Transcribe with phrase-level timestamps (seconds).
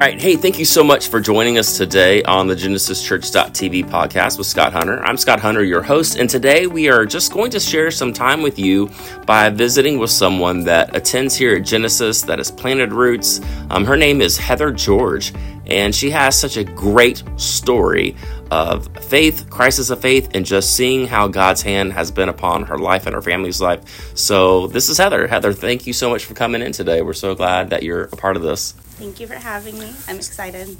[0.00, 0.20] All right.
[0.20, 4.72] Hey, thank you so much for joining us today on the GenesisChurch.tv podcast with Scott
[4.72, 5.04] Hunter.
[5.04, 8.40] I'm Scott Hunter, your host, and today we are just going to share some time
[8.40, 8.92] with you
[9.26, 13.40] by visiting with someone that attends here at Genesis that has planted roots.
[13.70, 15.32] Um, her name is Heather George,
[15.66, 18.14] and she has such a great story
[18.52, 22.78] of faith, crisis of faith, and just seeing how God's hand has been upon her
[22.78, 24.16] life and her family's life.
[24.16, 25.26] So, this is Heather.
[25.26, 27.02] Heather, thank you so much for coming in today.
[27.02, 28.74] We're so glad that you're a part of this.
[28.98, 29.92] Thank you for having me.
[30.08, 30.76] I'm excited.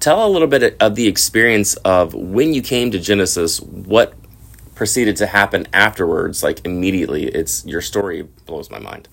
[0.00, 4.14] Tell a little bit of the experience of when you came to Genesis, what
[4.74, 7.26] proceeded to happen afterwards, like immediately.
[7.26, 9.06] It's your story blows my mind.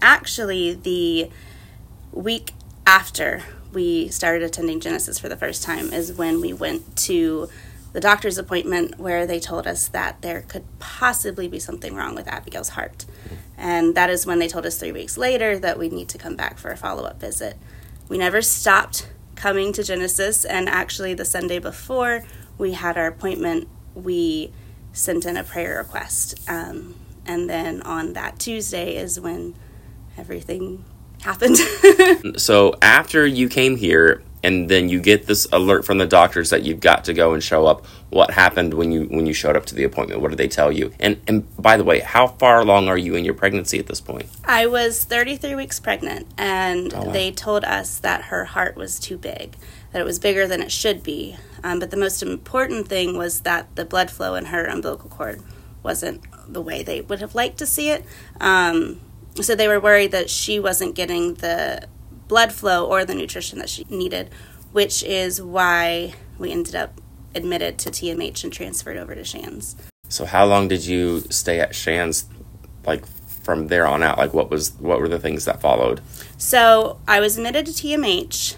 [0.00, 1.28] Actually, the
[2.12, 2.52] week
[2.86, 3.42] after
[3.74, 7.50] we started attending Genesis for the first time is when we went to
[7.92, 12.28] the doctor's appointment where they told us that there could possibly be something wrong with
[12.28, 13.04] Abigail's heart.
[13.56, 16.36] And that is when they told us three weeks later that we need to come
[16.36, 17.56] back for a follow up visit.
[18.08, 19.08] We never stopped
[19.40, 22.24] coming to Genesis, and actually, the Sunday before
[22.58, 24.52] we had our appointment, we
[24.92, 26.38] sent in a prayer request.
[26.48, 26.94] Um,
[27.24, 29.54] and then on that Tuesday is when
[30.18, 30.84] everything
[31.22, 31.56] happened.
[32.36, 36.62] so, after you came here, and then you get this alert from the doctors that
[36.62, 37.84] you've got to go and show up.
[38.10, 40.20] What happened when you when you showed up to the appointment?
[40.20, 40.92] What did they tell you?
[40.98, 44.00] And and by the way how far along are you in your pregnancy at this
[44.00, 44.26] point?
[44.44, 47.12] I was 33 weeks pregnant and oh, wow.
[47.12, 49.56] they told us that her heart was too big
[49.92, 51.36] that it was bigger than it should be.
[51.62, 55.42] Um, but the most important thing was that the blood flow in her umbilical cord
[55.82, 58.04] wasn't the way they would have liked to see it.
[58.40, 59.00] Um,
[59.40, 61.88] so they were worried that she wasn't getting the
[62.30, 64.30] blood flow or the nutrition that she needed,
[64.70, 67.00] which is why we ended up
[67.34, 69.74] admitted to TMH and transferred over to Shands.
[70.08, 72.24] So how long did you stay at Shands
[72.86, 74.16] like from there on out?
[74.16, 76.00] Like what was what were the things that followed?
[76.38, 78.54] So I was admitted to TMH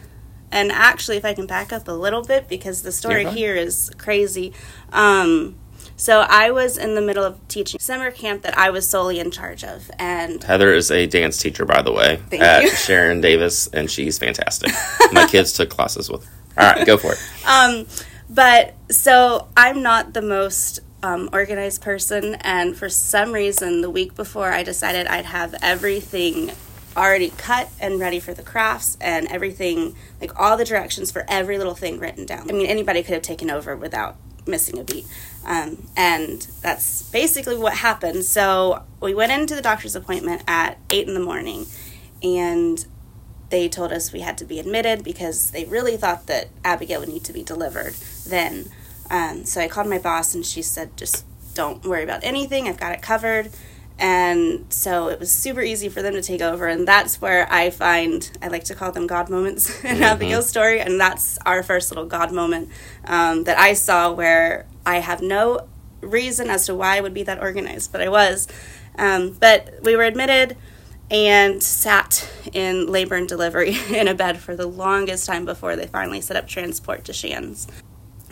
[0.50, 3.32] and actually if I can back up a little bit because the story yeah.
[3.32, 4.52] here is crazy.
[4.92, 5.56] Um,
[5.96, 9.30] so I was in the middle of teaching summer camp that I was solely in
[9.30, 12.70] charge of, and Heather is a dance teacher, by the way, Thank at you.
[12.76, 14.72] Sharon Davis, and she's fantastic.
[15.12, 16.32] My kids took classes with her.
[16.58, 17.18] All right, go for it.
[17.48, 17.86] Um,
[18.30, 24.14] but so I'm not the most um, organized person, and for some reason, the week
[24.14, 26.52] before, I decided I'd have everything
[26.96, 31.56] already cut and ready for the crafts and everything like all the directions for every
[31.56, 34.14] little thing written down i mean anybody could have taken over without
[34.46, 35.06] missing a beat.
[35.44, 38.24] Um, and that's basically what happened.
[38.24, 41.66] So we went into the doctor's appointment at 8 in the morning,
[42.22, 42.84] and
[43.50, 47.08] they told us we had to be admitted because they really thought that Abigail would
[47.08, 47.94] need to be delivered
[48.26, 48.70] then.
[49.10, 52.80] Um, so I called my boss, and she said, just don't worry about anything, I've
[52.80, 53.50] got it covered.
[53.98, 56.66] And so it was super easy for them to take over.
[56.66, 60.02] And that's where I find, I like to call them God moments in mm-hmm.
[60.02, 60.80] Abigail's story.
[60.80, 62.70] And that's our first little God moment
[63.04, 65.68] um, that I saw where I have no
[66.00, 68.48] reason as to why I would be that organized, but I was.
[68.98, 70.56] Um, but we were admitted
[71.10, 75.86] and sat in labor and delivery in a bed for the longest time before they
[75.86, 77.66] finally set up transport to Shands.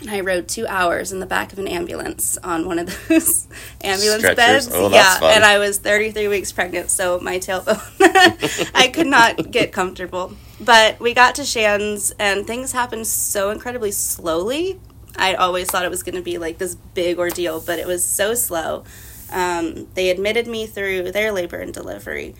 [0.00, 3.46] And I rode two hours in the back of an ambulance on one of those
[3.82, 4.66] ambulance Stretchers.
[4.66, 4.70] beds.
[4.72, 5.34] Oh, yeah, fun.
[5.34, 7.78] and I was 33 weeks pregnant, so my tailbone,
[8.74, 10.32] I could not get comfortable.
[10.58, 14.80] But we got to Shands, and things happened so incredibly slowly.
[15.20, 18.02] I always thought it was going to be like this big ordeal, but it was
[18.02, 18.84] so slow.
[19.30, 22.34] Um, they admitted me through their labor and delivery.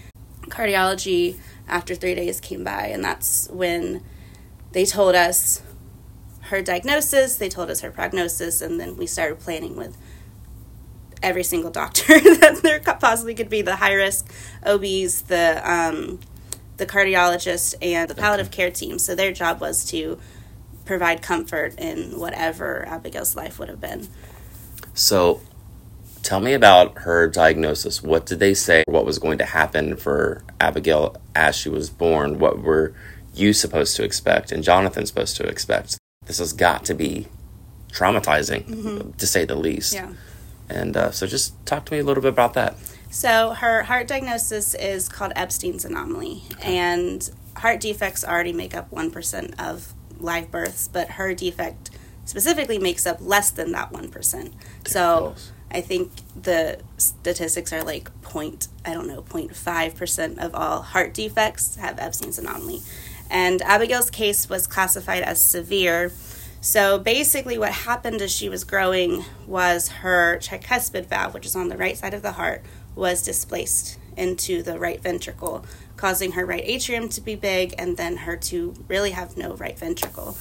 [0.47, 1.39] Cardiology,
[1.69, 4.03] after three days, came by, and that's when
[4.73, 5.63] they told us
[6.45, 9.97] her diagnosis, they told us her prognosis, and then we started planning with
[11.23, 14.33] every single doctor that there possibly could be the high risk
[14.65, 16.19] OBs, the um,
[16.79, 18.99] the cardiologist, and the palliative care team.
[18.99, 20.19] So their job was to
[20.91, 24.09] provide comfort in whatever Abigail's life would have been.
[24.93, 25.41] So
[26.23, 28.03] tell me about her diagnosis.
[28.03, 28.83] What did they say?
[28.87, 32.41] What was going to happen for Abigail as she was born?
[32.41, 32.93] What were
[33.34, 35.97] you supposed to expect and Jonathan supposed to expect?
[36.27, 37.27] this has got to be
[37.92, 39.10] traumatizing, mm-hmm.
[39.13, 39.92] to say the least.
[39.95, 40.13] Yeah.
[40.69, 42.77] And uh, so just talk to me a little bit about that.
[43.10, 46.77] So her heart diagnosis is called Ebstein's anomaly, okay.
[46.77, 51.91] and heart defects already make up 1% of live births, but her defect
[52.25, 54.53] specifically makes up less than that 1%.
[54.87, 55.34] So
[55.71, 61.77] I think the statistics are like point, I don't know, 0.5% of all heart defects
[61.77, 62.81] have Ebstein's anomaly.
[63.31, 66.13] And Abigail's case was classified as severe.
[66.61, 71.69] So basically, what happened as she was growing was her tricuspid valve, which is on
[71.69, 72.63] the right side of the heart,
[72.95, 75.65] was displaced into the right ventricle,
[76.01, 79.79] causing her right atrium to be big and then her to really have no right
[79.79, 80.37] ventricle.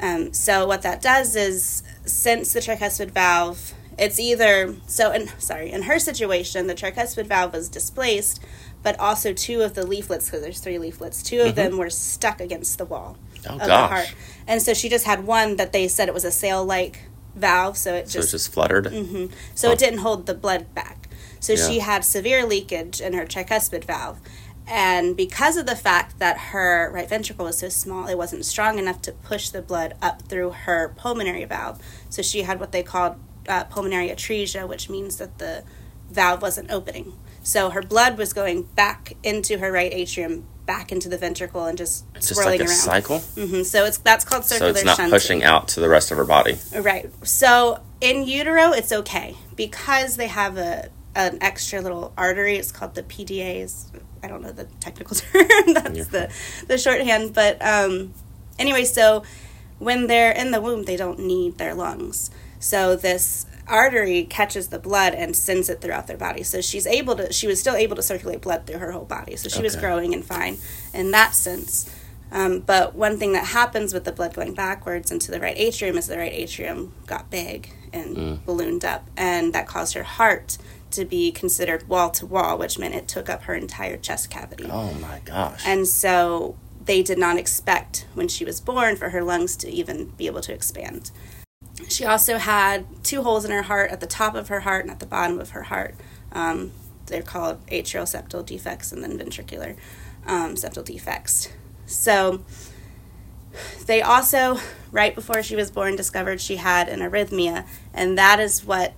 [0.00, 5.12] Um, so what that does is, since the tricuspid valve, it's either so.
[5.12, 8.42] In sorry, in her situation, the tricuspid valve was displaced,
[8.82, 12.40] but also two of the leaflets, because there's three leaflets, 2 of them were stuck
[12.40, 13.16] against the wall
[13.48, 14.14] Oh, of the heart,
[14.46, 17.04] and so she just had one that they said it was a sail-like
[17.34, 18.92] valve, so it So just just fluttered.
[19.54, 21.08] so it didn't hold the blood back.
[21.40, 21.68] So Yeah.
[21.68, 24.18] she had severe leakage in her tricuspid valve.
[24.68, 28.78] And because of the fact that her right ventricle was so small, it wasn't strong
[28.78, 31.80] enough to push the blood up through her pulmonary valve.
[32.10, 33.16] So she had what they called
[33.48, 35.62] uh, pulmonary atresia, which means that the
[36.10, 37.12] valve wasn't opening.
[37.42, 41.78] So her blood was going back into her right atrium, back into the ventricle, and
[41.78, 42.76] just It's just swirling like a around.
[42.76, 43.18] cycle.
[43.20, 44.72] hmm So it's that's called circular.
[44.72, 45.12] So it's not shunting.
[45.12, 46.58] pushing out to the rest of her body.
[46.76, 47.08] Right.
[47.24, 52.56] So in utero, it's okay because they have a an extra little artery.
[52.56, 53.86] It's called the PDAs.
[54.26, 55.46] I don't know the technical term.
[55.72, 56.32] That's the
[56.66, 57.32] the shorthand.
[57.32, 58.12] But um,
[58.58, 59.22] anyway, so
[59.78, 62.30] when they're in the womb, they don't need their lungs.
[62.58, 66.42] So this artery catches the blood and sends it throughout their body.
[66.42, 67.32] So she's able to.
[67.32, 69.36] She was still able to circulate blood through her whole body.
[69.36, 70.58] So she was growing and fine
[70.92, 71.94] in that sense.
[72.32, 75.96] Um, but one thing that happens with the blood going backwards into the right atrium
[75.96, 80.58] is the right atrium got big and ballooned up, and that caused her heart
[80.92, 84.68] to be considered wall to wall, which meant it took up her entire chest cavity.
[84.70, 85.62] Oh my gosh.
[85.66, 90.06] And so they did not expect when she was born for her lungs to even
[90.10, 91.10] be able to expand.
[91.88, 94.90] She also had two holes in her heart at the top of her heart and
[94.90, 95.94] at the bottom of her heart.
[96.32, 96.72] Um,
[97.06, 99.76] they're called atrial septal defects and then ventricular
[100.26, 101.48] um, septal defects.
[101.86, 102.44] So
[103.86, 104.58] they also,
[104.90, 108.94] right before she was born, discovered she had an arrhythmia, and that is what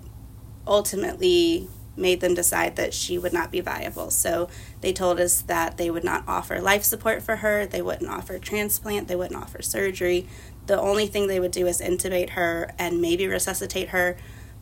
[0.66, 1.68] ultimately
[1.98, 4.10] made them decide that she would not be viable.
[4.10, 4.48] So
[4.80, 8.38] they told us that they would not offer life support for her, they wouldn't offer
[8.38, 10.26] transplant, they wouldn't offer surgery.
[10.66, 14.16] The only thing they would do is intubate her and maybe resuscitate her.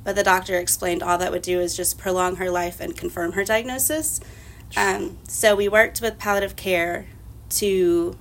[0.05, 3.33] But the doctor explained all that would do is just prolong her life and confirm
[3.33, 4.21] her diagnosis.
[4.77, 7.06] Um, so we worked with palliative care
[7.50, 8.17] to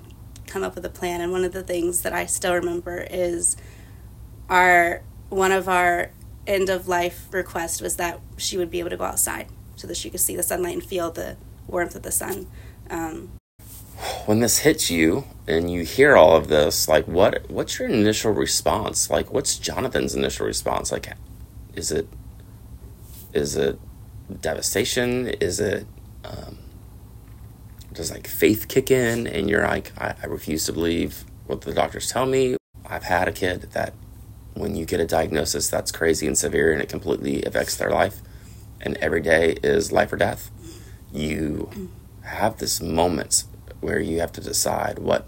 [0.48, 1.22] come up with a plan.
[1.22, 3.56] And one of the things that I still remember is
[4.50, 6.12] our one of our
[6.48, 9.98] end of life request was that she would be able to go outside so that
[9.98, 11.38] she could see the sunlight and feel the
[11.68, 12.48] warmth of the sun.
[12.90, 13.32] Um,
[14.26, 18.32] when this hits you and you hear all of this, like what what's your initial
[18.32, 19.10] response?
[19.10, 20.92] Like what's Jonathan's initial response?
[20.92, 21.14] Like
[21.76, 22.08] is it
[23.34, 23.80] is it
[24.42, 25.28] devastation?
[25.28, 25.86] Is it
[26.24, 26.58] um,
[27.94, 31.74] does like faith kick in and you're like I, I refuse to believe what the
[31.74, 32.58] doctors tell me?
[32.86, 33.94] I've had a kid that
[34.56, 38.22] when you get a diagnosis that's crazy and severe and it completely affects their life
[38.82, 40.50] and every day is life or death
[41.14, 41.90] you
[42.24, 43.46] have this moments
[43.82, 45.26] where you have to decide what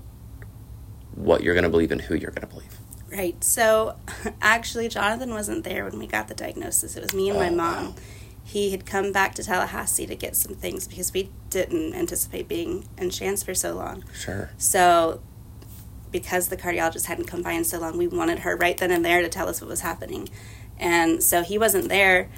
[1.13, 2.73] what you're going to believe and who you're going to believe
[3.09, 3.41] Right.
[3.41, 3.95] So
[4.41, 6.97] actually, Jonathan wasn't there when we got the diagnosis.
[6.97, 7.85] It was me and my Oh, mom.
[7.85, 7.95] wow.
[8.43, 12.85] He had come back to Tallahassee to get some things because we didn't anticipate being
[12.97, 14.03] in Shands for so long.
[14.13, 15.21] sure So,
[16.11, 19.03] because the cardiologist hadn't come by in so long, we wanted her right then and
[19.03, 20.29] there to tell us what was happening.
[20.79, 22.29] And so he wasn't there.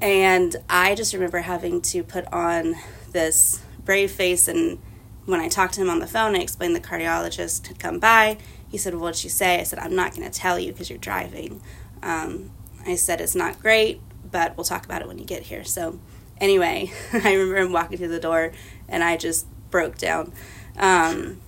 [0.00, 2.74] And I just remember having to put on
[3.12, 4.48] this brave face.
[4.48, 4.78] And
[5.26, 8.38] when I talked to him on the phone, I explained the cardiologist had come by.
[8.68, 9.60] He said, Well, what'd she say?
[9.60, 11.62] I said, I'm not going to tell you because you're driving.
[12.02, 12.50] Um,
[12.84, 14.00] I said, It's not great,
[14.30, 15.62] but we'll talk about it when you get here.
[15.62, 16.00] So,
[16.40, 18.52] anyway, I remember him walking through the door
[18.88, 20.32] and I just broke down.
[20.76, 21.40] Um,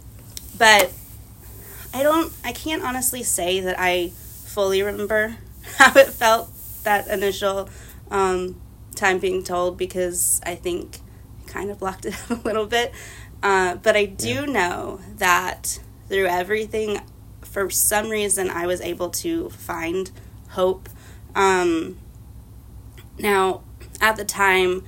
[0.57, 0.93] but
[1.95, 5.37] I don't, I can't honestly say that I fully remember
[5.79, 6.51] how it felt
[6.83, 7.69] that initial
[8.11, 8.61] um,
[8.97, 10.99] time being told because I think
[11.47, 12.93] I kind of blocked it out a little bit.
[13.45, 17.01] Uh, but I do know that through everything,
[17.43, 20.11] for some reason, I was able to find
[20.51, 20.89] hope.
[21.37, 21.99] Um,
[23.21, 23.63] now,
[24.01, 24.83] at the time,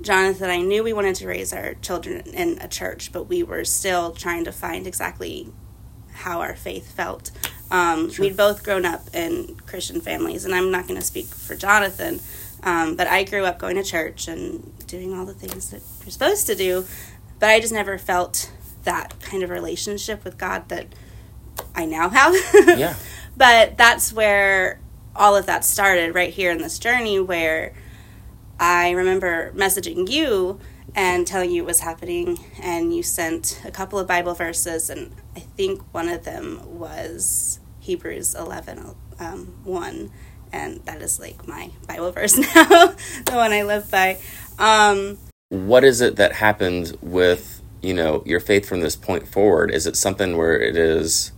[0.00, 3.64] Jonathan, I knew we wanted to raise our children in a church, but we were
[3.64, 5.52] still trying to find exactly
[6.16, 7.30] how our faith felt.
[7.70, 11.54] Um, We'd both grown up in Christian families, and I'm not going to speak for
[11.56, 12.20] Jonathan,
[12.62, 16.10] um, but I grew up going to church and doing all the things that you're
[16.10, 16.84] supposed to do,
[17.38, 18.52] but I just never felt
[18.84, 20.86] that kind of relationship with God that
[21.74, 22.34] I now have.
[22.78, 22.94] Yeah.
[23.36, 24.80] But that's where
[25.14, 27.74] all of that started, right here in this journey, where
[28.58, 30.58] I remember messaging you
[30.94, 35.14] and telling you what was happening, and you sent a couple of Bible verses, and
[35.36, 40.10] I think one of them was Hebrews 11 um, 1,
[40.52, 42.94] and that is like my Bible verse now,
[43.26, 44.18] the one I live by.
[44.58, 45.18] Um,
[45.50, 49.70] what is it that happened with you know, your faith from this point forward?
[49.70, 51.30] Is it something where it is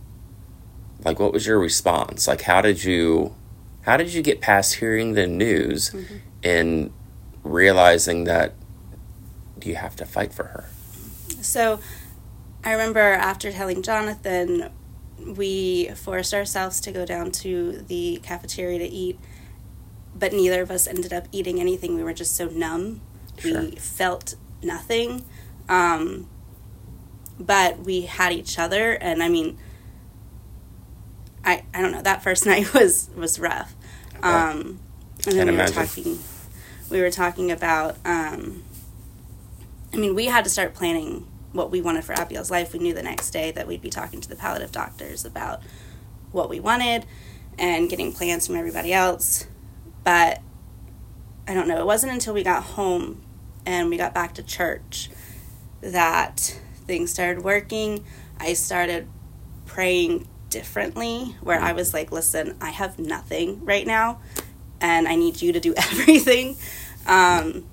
[1.05, 2.27] like what was your response?
[2.27, 3.35] Like how did you
[3.83, 6.17] how did you get past hearing the news mm-hmm.
[6.43, 6.91] and
[7.43, 8.53] realizing that
[9.63, 10.69] you have to fight for her?
[11.41, 11.79] So
[12.63, 14.69] I remember after telling Jonathan,
[15.17, 19.19] we forced ourselves to go down to the cafeteria to eat,
[20.15, 21.95] but neither of us ended up eating anything.
[21.95, 23.01] We were just so numb.
[23.37, 23.61] Sure.
[23.61, 25.25] We felt nothing.
[25.69, 26.27] Um,
[27.39, 29.57] but we had each other, and I mean,
[31.45, 33.73] I, I don't know, that first night was, was rough.
[34.21, 34.79] Um,
[35.25, 35.75] and then we imagine.
[35.75, 36.19] were talking,
[36.89, 38.63] we were talking about, um,
[39.93, 42.73] I mean, we had to start planning what we wanted for Abigail's life.
[42.73, 45.61] We knew the next day that we'd be talking to the palliative doctors about
[46.31, 47.05] what we wanted
[47.57, 49.47] and getting plans from everybody else.
[50.03, 50.41] But
[51.47, 53.21] I don't know, it wasn't until we got home
[53.65, 55.09] and we got back to church
[55.81, 58.05] that things started working.
[58.39, 59.07] I started
[59.65, 64.19] praying differently, where I was like, listen, I have nothing right now,
[64.81, 66.57] and I need you to do everything.
[67.05, 67.65] Um,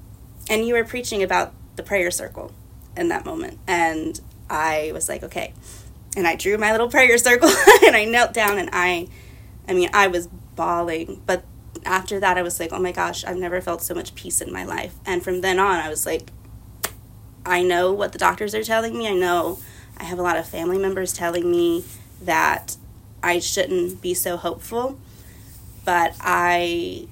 [0.49, 2.53] and you were preaching about the prayer circle
[2.97, 3.59] in that moment.
[3.67, 5.53] And I was like, okay.
[6.17, 7.49] And I drew my little prayer circle
[7.85, 9.09] and I knelt down and I,
[9.69, 11.23] I mean, I was bawling.
[11.27, 11.45] But
[11.85, 14.53] after that, I was like, oh my gosh, I've never felt so much peace in
[14.53, 14.95] my life.
[15.05, 16.31] And from then on, I was like,
[17.45, 19.09] I know what the doctors are telling me.
[19.09, 19.59] I know
[19.97, 21.85] I have a lot of family members telling me
[22.21, 22.77] that
[23.23, 24.99] I shouldn't be so hopeful.
[25.85, 27.07] But I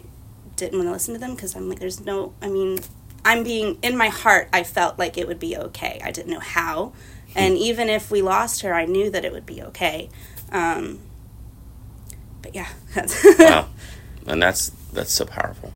[0.57, 2.79] didn't want to listen to them because I'm like, there's no, I mean,
[3.25, 4.49] I'm being in my heart.
[4.52, 6.00] I felt like it would be okay.
[6.04, 6.93] I didn't know how,
[7.35, 10.09] and even if we lost her, I knew that it would be okay.
[10.52, 11.00] Um,
[12.43, 12.69] but yeah,
[13.38, 13.69] wow,
[14.26, 15.73] and that's that's so powerful.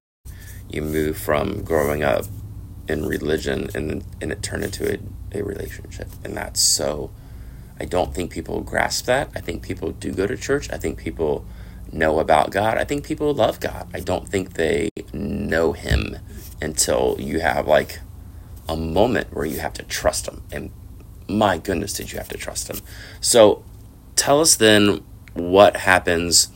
[0.68, 2.26] You move from growing up
[2.88, 4.98] in religion, and and it turned into a,
[5.38, 7.10] a relationship, and that's so.
[7.80, 9.30] I don't think people grasp that.
[9.36, 10.68] I think people do go to church.
[10.72, 11.44] I think people
[11.92, 12.76] know about God.
[12.76, 13.88] I think people love God.
[13.94, 16.16] I don't think they know Him
[16.60, 18.00] until you have like
[18.68, 20.42] a moment where you have to trust them.
[20.52, 20.70] And
[21.28, 22.78] my goodness, did you have to trust them?
[23.20, 23.64] So
[24.16, 26.48] tell us then what happens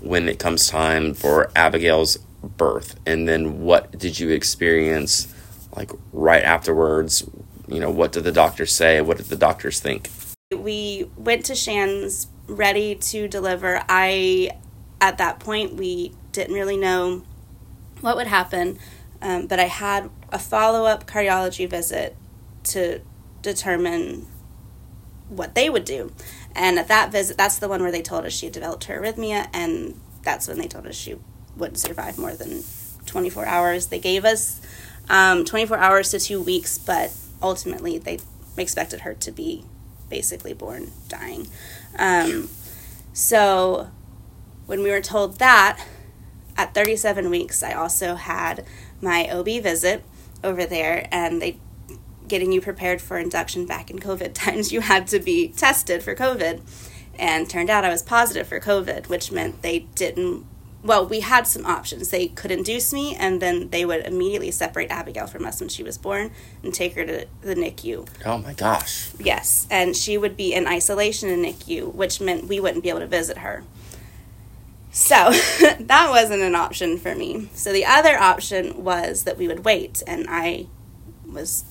[0.00, 2.98] when it comes time for Abigail's birth.
[3.06, 5.32] And then what did you experience
[5.76, 7.28] like right afterwards?
[7.68, 9.00] You know, what did the doctors say?
[9.00, 10.10] What did the doctors think?
[10.54, 13.82] We went to Shands ready to deliver.
[13.88, 14.50] I,
[15.00, 17.22] at that point, we didn't really know
[18.00, 18.78] what would happen.
[19.24, 22.14] Um, but I had a follow up cardiology visit
[22.64, 23.00] to
[23.40, 24.26] determine
[25.28, 26.12] what they would do.
[26.54, 29.00] And at that visit, that's the one where they told us she had developed her
[29.00, 31.16] arrhythmia, and that's when they told us she
[31.56, 32.62] wouldn't survive more than
[33.06, 33.86] 24 hours.
[33.86, 34.60] They gave us
[35.08, 37.10] um, 24 hours to two weeks, but
[37.42, 38.18] ultimately they
[38.58, 39.64] expected her to be
[40.10, 41.48] basically born dying.
[41.98, 42.50] Um,
[43.14, 43.90] so
[44.66, 45.82] when we were told that,
[46.56, 48.64] at 37 weeks, I also had
[49.00, 50.04] my OB visit
[50.42, 51.58] over there and they
[52.28, 56.14] getting you prepared for induction back in COVID times, you had to be tested for
[56.14, 56.60] COVID.
[57.16, 60.44] And turned out I was positive for COVID, which meant they didn't.
[60.82, 62.10] Well, we had some options.
[62.10, 65.84] They could induce me, and then they would immediately separate Abigail from us when she
[65.84, 66.32] was born
[66.64, 68.08] and take her to the NICU.
[68.26, 69.10] Oh my gosh.
[69.20, 72.98] Yes, and she would be in isolation in NICU, which meant we wouldn't be able
[72.98, 73.62] to visit her.
[74.94, 75.32] So
[75.80, 77.50] that wasn't an option for me.
[77.52, 80.68] So the other option was that we would wait, and I
[81.26, 81.64] was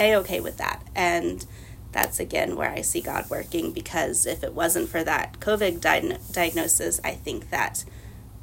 [0.00, 0.82] a okay with that.
[0.94, 1.44] And
[1.92, 6.16] that's again where I see God working because if it wasn't for that COVID di-
[6.32, 7.84] diagnosis, I think that,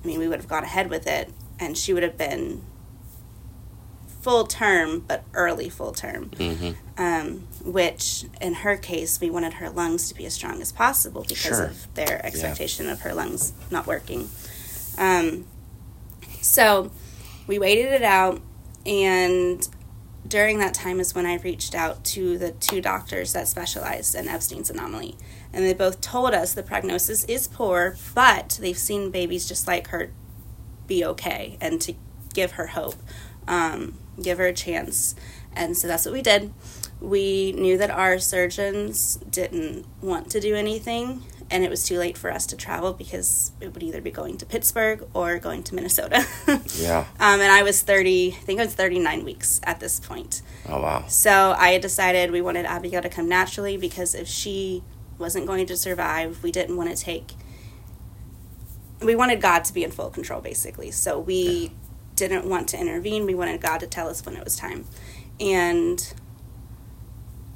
[0.04, 2.63] I mean, we would have gone ahead with it, and she would have been
[4.22, 6.30] full term, but early full term.
[6.30, 6.72] Mm-hmm.
[7.01, 11.22] Um, which, in her case, we wanted her lungs to be as strong as possible
[11.22, 11.65] because sure.
[11.65, 12.94] of their expectation yeah.
[12.94, 14.30] of her lungs not working.
[14.98, 15.46] Um,
[16.41, 16.91] so
[17.48, 18.41] we waited it out,
[18.86, 19.68] and
[20.27, 24.25] during that time is when I reached out to the two doctors that specialized in
[24.25, 25.18] Ebstein's anomaly.
[25.53, 29.88] And they both told us the prognosis is poor, but they've seen babies just like
[29.88, 30.12] her
[30.88, 31.94] be okay and to
[32.34, 32.96] give her hope
[33.48, 35.15] um, give her a chance.
[35.53, 36.53] And so that's what we did.
[37.01, 42.17] We knew that our surgeons didn't want to do anything, and it was too late
[42.17, 45.75] for us to travel because it would either be going to Pittsburgh or going to
[45.75, 46.25] Minnesota.
[46.75, 47.05] yeah.
[47.20, 50.41] Um, and I was 30, I think I was 39 weeks at this point.
[50.70, 51.05] Oh, wow.
[51.08, 54.84] So I had decided we wanted Abigail to come naturally because if she
[55.17, 57.34] wasn't going to survive, we didn't want to take
[59.03, 60.91] we wanted God to be in full control, basically.
[60.91, 61.72] So we
[62.15, 63.25] didn't want to intervene.
[63.25, 64.86] We wanted God to tell us when it was time.
[65.39, 66.13] And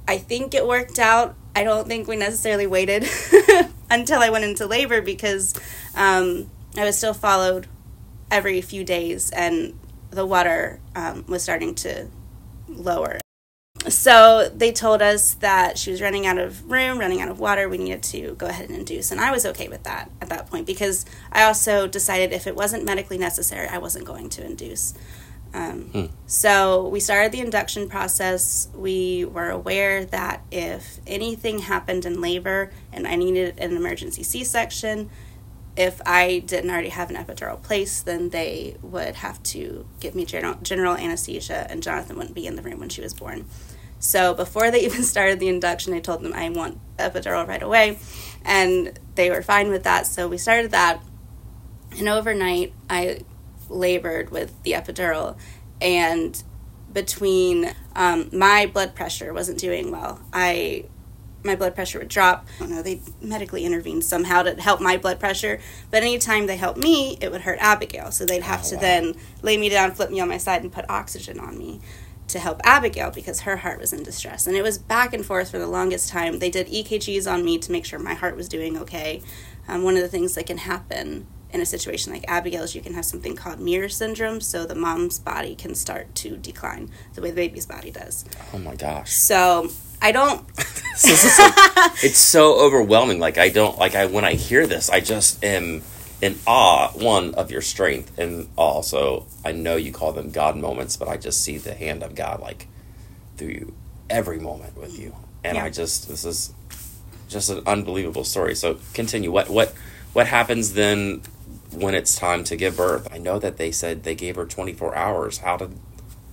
[0.08, 1.36] I think it worked out.
[1.56, 3.08] I don't think we necessarily waited
[3.90, 5.54] until I went into labor because
[5.96, 7.68] um, I was still followed
[8.30, 9.80] every few days and
[10.12, 12.08] the water um, was starting to
[12.68, 13.20] lower.
[13.88, 17.70] So they told us that she was running out of room, running out of water.
[17.70, 19.12] We needed to go ahead and induce.
[19.12, 22.56] And I was okay with that at that point because I also decided if it
[22.56, 24.96] wasn't medically necessary, I wasn't going to induce.
[25.56, 26.06] Um, hmm.
[26.26, 28.68] So we started the induction process.
[28.76, 34.44] We were aware that if anything happened in labor and I needed an emergency C
[34.44, 35.10] section,
[35.78, 40.26] if I didn't already have an epidural placed, then they would have to give me
[40.26, 43.46] general, general anesthesia, and Jonathan wouldn't be in the room when she was born.
[44.00, 47.98] So before they even started the induction, I told them I want epidural right away,
[48.44, 50.06] and they were fine with that.
[50.06, 51.02] So we started that,
[51.98, 53.22] and overnight I
[53.70, 55.38] labored with the epidural,
[55.82, 56.42] and
[56.92, 60.22] between um, my blood pressure wasn't doing well.
[60.34, 60.86] I
[61.46, 62.48] my blood pressure would drop.
[62.58, 65.60] I don't know, they medically intervened somehow to help my blood pressure.
[65.92, 68.12] But anytime they helped me, it would hurt Abigail.
[68.12, 68.82] So they'd have oh, to wow.
[68.82, 71.82] then lay me down, flip me on my side, and put oxygen on me
[72.28, 74.48] to help Abigail because her heart was in distress.
[74.48, 76.40] And it was back and forth for the longest time.
[76.40, 79.22] They did EKGs on me to make sure my heart was doing okay.
[79.68, 82.94] Um, one of the things that can happen in a situation like Abigail's, you can
[82.94, 87.30] have something called mirror syndrome, so the mom's body can start to decline the way
[87.30, 88.26] the baby's body does.
[88.54, 89.12] Oh my gosh.
[89.14, 89.72] So
[90.02, 90.46] I don't.
[90.58, 93.20] it's so overwhelming.
[93.20, 95.82] Like I don't like I when I hear this, I just am
[96.22, 100.98] in awe one of your strength, and also I know you call them God moments,
[100.98, 102.68] but I just see the hand of God like
[103.38, 103.74] through you
[104.10, 105.64] every moment with you, and yeah.
[105.64, 106.54] I just this is
[107.30, 108.56] just an unbelievable story.
[108.56, 109.32] So continue.
[109.32, 109.74] What what
[110.12, 111.22] what happens then
[111.76, 113.08] when it's time to give birth?
[113.12, 115.40] I know that they said they gave her twenty four hours.
[115.40, 115.78] How did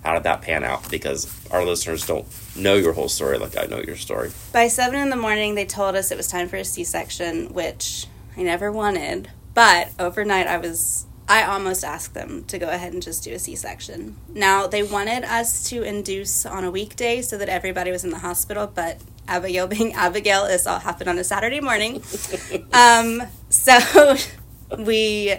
[0.04, 0.90] how did that pan out?
[0.90, 4.32] Because our listeners don't know your whole story like I know your story.
[4.52, 7.52] By seven in the morning, they told us it was time for a C section,
[7.52, 8.06] which
[8.36, 9.30] I never wanted.
[9.54, 11.06] But overnight, I was.
[11.28, 14.16] I almost asked them to go ahead and just do a C section.
[14.28, 18.18] Now, they wanted us to induce on a weekday so that everybody was in the
[18.18, 22.02] hospital, but Abigail being Abigail, this all happened on a Saturday morning.
[22.72, 23.78] um, so
[24.78, 25.34] we,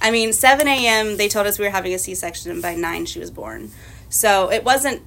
[0.00, 2.74] I mean, 7 a.m., they told us we were having a C section, and by
[2.74, 3.70] 9, she was born.
[4.08, 5.02] So it wasn't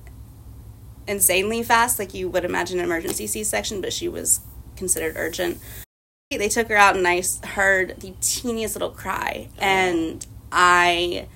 [1.08, 4.42] insanely fast like you would imagine an emergency C section, but she was
[4.76, 5.60] considered urgent.
[6.30, 11.28] They took her out, and I heard the teeniest little cry, and I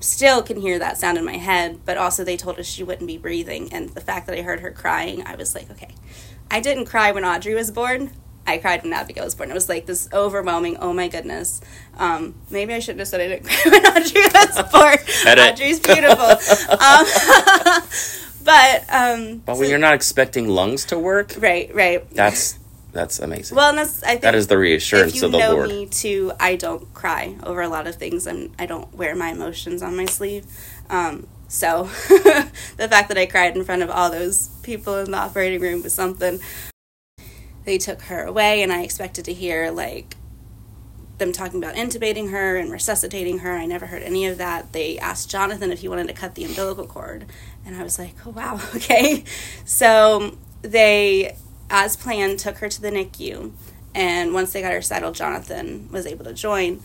[0.00, 3.06] still can hear that sound in my head, but also they told us she wouldn't
[3.06, 3.72] be breathing.
[3.72, 5.94] And the fact that I heard her crying, I was like, okay.
[6.50, 8.12] I didn't cry when Audrey was born,
[8.46, 9.50] I cried when Abigail was born.
[9.50, 11.60] It was like this overwhelming, oh my goodness.
[11.98, 15.38] Um, maybe I shouldn't have said I didn't cry when Audrey was born.
[15.38, 16.26] Audrey's beautiful.
[16.72, 17.06] um,
[18.44, 22.08] but um, but when so, you're not expecting lungs to work, right, right.
[22.10, 22.58] That's
[22.92, 23.56] that's amazing.
[23.56, 25.68] Well, and that's I think that is the reassurance of the know Lord.
[25.68, 26.32] Me too.
[26.38, 29.96] I don't cry over a lot of things, and I don't wear my emotions on
[29.96, 30.46] my sleeve.
[30.88, 35.18] Um, so the fact that I cried in front of all those people in the
[35.18, 36.40] operating room was something
[37.66, 40.16] they took her away, and I expected to hear like
[41.18, 43.54] them talking about intubating her and resuscitating her.
[43.54, 44.72] I never heard any of that.
[44.72, 47.26] They asked Jonathan if he wanted to cut the umbilical cord,
[47.66, 49.24] and I was like, oh wow, okay.
[49.64, 51.36] So they,
[51.68, 53.52] as planned, took her to the NICU,
[53.94, 56.82] and once they got her settled, Jonathan was able to join.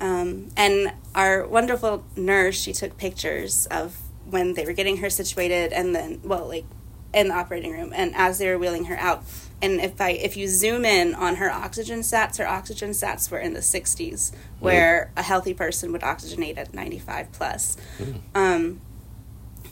[0.00, 3.96] Um, and our wonderful nurse, she took pictures of
[4.28, 6.64] when they were getting her situated, and then, well, like
[7.12, 9.22] in the operating room, and as they were wheeling her out
[9.64, 13.38] and if I if you zoom in on her oxygen stats, her oxygen stats were
[13.38, 15.20] in the 60s, where mm.
[15.20, 17.76] a healthy person would oxygenate at 95 plus.
[17.98, 18.20] Mm.
[18.34, 18.80] Um,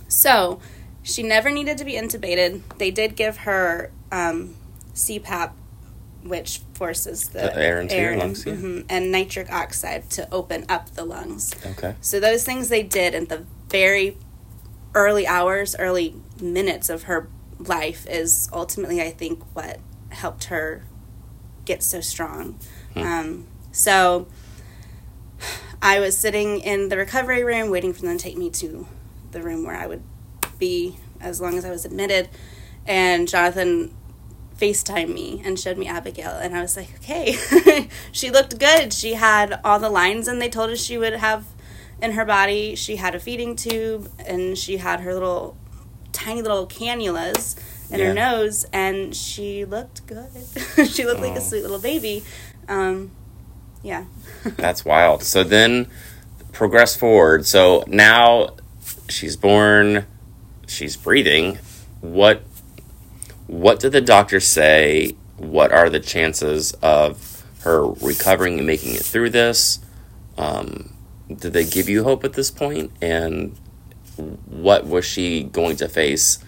[0.08, 0.60] so
[1.02, 2.62] she never needed to be intubated.
[2.78, 4.54] They did give her um,
[4.94, 5.52] CPAP,
[6.22, 8.54] which forces the, the air into air your lungs, yeah.
[8.54, 11.54] mm-hmm, and nitric oxide to open up the lungs.
[11.66, 11.96] Okay.
[12.00, 14.16] So those things they did in the very
[14.94, 17.28] early hours, early minutes of her
[17.68, 20.84] life is ultimately, I think, what helped her
[21.64, 22.58] get so strong.
[22.94, 23.00] Hmm.
[23.00, 24.26] Um, so
[25.80, 28.86] I was sitting in the recovery room waiting for them to take me to
[29.30, 30.02] the room where I would
[30.58, 32.28] be as long as I was admitted.
[32.86, 33.94] And Jonathan
[34.56, 36.30] FaceTime me and showed me Abigail.
[36.30, 37.36] And I was like, okay,
[38.12, 38.92] she looked good.
[38.92, 41.46] She had all the lines, and they told us she would have
[42.02, 45.56] in her body, she had a feeding tube and she had her little
[46.22, 47.56] tiny little cannulas
[47.90, 48.06] in yeah.
[48.06, 50.30] her nose, and she looked good.
[50.88, 51.26] she looked oh.
[51.26, 51.42] like a oh.
[51.42, 52.24] sweet little baby.
[52.68, 53.10] Um,
[53.82, 54.04] yeah.
[54.44, 55.22] That's wild.
[55.22, 55.88] So then
[56.52, 57.46] progress forward.
[57.46, 58.56] So now
[59.08, 60.06] she's born,
[60.66, 61.58] she's breathing.
[62.00, 62.42] What
[63.46, 65.16] what did the doctor say?
[65.36, 69.80] What are the chances of her recovering and making it through this?
[70.38, 70.96] Um,
[71.28, 72.92] did they give you hope at this point?
[73.00, 73.56] And
[74.16, 76.38] what was she going to face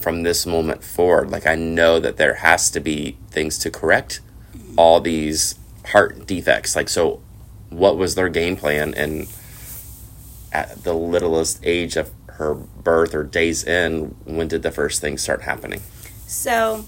[0.00, 1.30] from this moment forward?
[1.30, 4.20] Like, I know that there has to be things to correct
[4.76, 6.76] all these heart defects.
[6.76, 7.20] Like, so
[7.70, 8.94] what was their game plan?
[8.94, 9.28] And
[10.52, 15.18] at the littlest age of her birth or days in, when did the first thing
[15.18, 15.82] start happening?
[16.26, 16.84] So,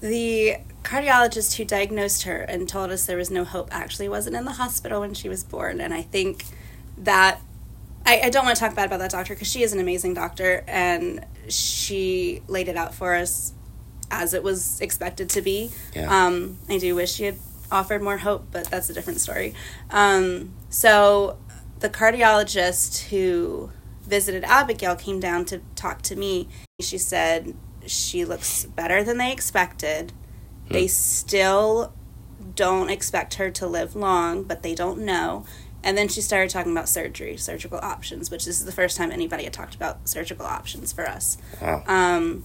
[0.00, 4.44] the cardiologist who diagnosed her and told us there was no hope actually wasn't in
[4.44, 5.80] the hospital when she was born.
[5.80, 6.44] And I think
[6.96, 7.40] that
[8.08, 10.14] I, I don't want to talk bad about that doctor because she is an amazing
[10.14, 13.52] doctor and she laid it out for us
[14.10, 15.70] as it was expected to be.
[15.94, 16.26] Yeah.
[16.26, 17.36] Um, I do wish she had
[17.70, 19.52] offered more hope, but that's a different story.
[19.90, 21.38] Um, so
[21.80, 23.70] the cardiologist who
[24.02, 26.48] visited Abigail came down to talk to me.
[26.80, 27.54] She said
[27.86, 30.14] she looks better than they expected.
[30.70, 31.92] They still
[32.54, 35.44] don't expect her to live long, but they don't know.
[35.88, 39.10] And then she started talking about surgery, surgical options, which this is the first time
[39.10, 41.38] anybody had talked about surgical options for us.
[41.62, 41.82] Wow.
[41.86, 42.44] Um,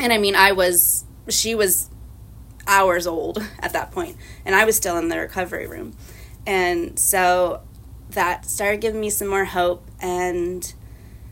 [0.00, 1.90] and I mean, I was, she was
[2.66, 5.94] hours old at that point, and I was still in the recovery room.
[6.46, 7.60] And so
[8.08, 9.86] that started giving me some more hope.
[10.00, 10.72] And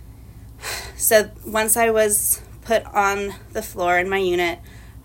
[0.98, 4.58] so once I was put on the floor in my unit,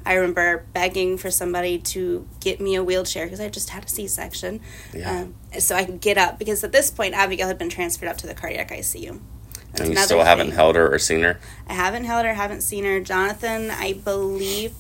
[0.08, 3.90] I remember begging for somebody to get me a wheelchair because I just had a
[3.90, 4.62] C section.
[4.94, 5.24] Yeah.
[5.24, 8.16] Um, so I could get up because at this point, Abigail had been transferred up
[8.20, 9.20] to the cardiac ICU.
[9.72, 11.42] That's and you still haven't held her or seen her?
[11.68, 13.02] I haven't held her, haven't seen her.
[13.02, 14.74] Jonathan, I believe,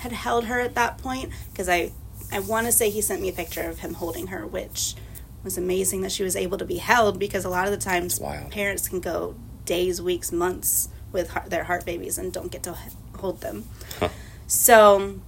[0.00, 1.92] had held her at that point because I,
[2.30, 4.96] I want to say he sent me a picture of him holding her, which
[5.42, 8.20] was amazing that she was able to be held because a lot of the times
[8.50, 12.76] parents can go days, weeks, months with heart, their heart babies and don't get to
[13.16, 13.64] hold them.
[13.98, 14.08] Huh.
[14.46, 15.20] So,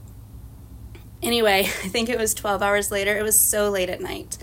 [1.22, 3.16] anyway, I think it was 12 hours later.
[3.16, 4.38] It was so late at night.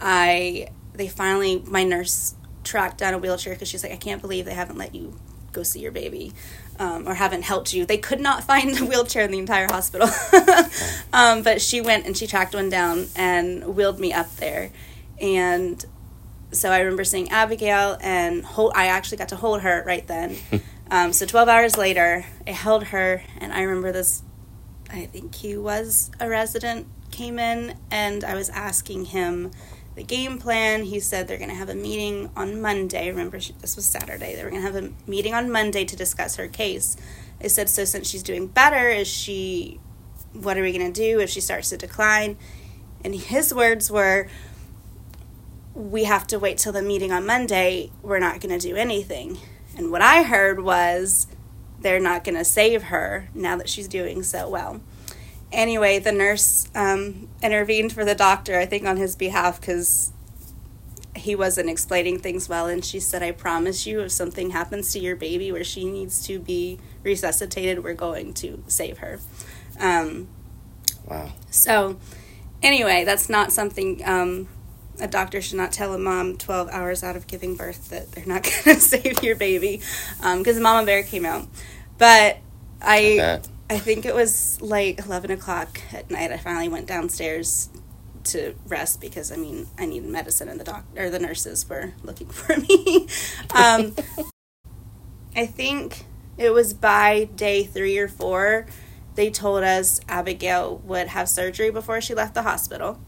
[0.00, 4.44] I they finally my nurse tracked down a wheelchair because she's like, I can't believe
[4.44, 5.18] they haven't let you
[5.52, 6.32] go see your baby.
[6.78, 7.84] Um, or haven't helped you.
[7.84, 10.08] They could not find a wheelchair in the entire hospital.
[11.12, 14.70] um, but she went and she tracked one down and wheeled me up there.
[15.20, 15.84] And
[16.52, 20.36] so I remember seeing Abigail and hold, I actually got to hold her right then.
[20.90, 24.22] Um, so 12 hours later, I held her, and I remember this.
[24.90, 29.52] I think he was a resident, came in, and I was asking him
[29.94, 30.84] the game plan.
[30.84, 33.08] He said they're going to have a meeting on Monday.
[33.08, 34.34] Remember, she, this was Saturday.
[34.34, 36.96] They were going to have a meeting on Monday to discuss her case.
[37.40, 39.78] I said, so since she's doing better, is she,
[40.32, 42.36] what are we going to do if she starts to decline?
[43.04, 44.28] And his words were,
[45.74, 47.90] we have to wait till the meeting on Monday.
[48.02, 49.38] We're not going to do anything.
[49.76, 51.26] And what I heard was
[51.80, 54.80] they're not going to save her now that she's doing so well.
[55.52, 60.12] Anyway, the nurse um, intervened for the doctor, I think on his behalf, because
[61.16, 62.66] he wasn't explaining things well.
[62.66, 66.24] And she said, I promise you, if something happens to your baby where she needs
[66.26, 69.18] to be resuscitated, we're going to save her.
[69.78, 70.28] Um,
[71.06, 71.32] Wow.
[71.50, 71.98] so,
[72.62, 74.46] anyway, that's not something um,
[75.00, 78.26] a doctor should not tell a mom 12 hours out of giving birth that they're
[78.26, 79.80] not going to save your baby
[80.20, 81.46] because Mama Bear came out.
[81.98, 82.38] But
[82.80, 83.40] I.
[83.68, 86.32] I think it was like 11 o'clock at night.
[86.32, 87.68] I finally went downstairs
[88.24, 91.92] to rest because I mean I needed medicine and the doctor or the nurses were
[92.02, 93.06] looking for me.
[93.54, 93.94] um,
[95.36, 96.04] I think
[96.36, 98.66] it was by day three or four
[99.14, 102.98] they told us Abigail would have surgery before she left the hospital.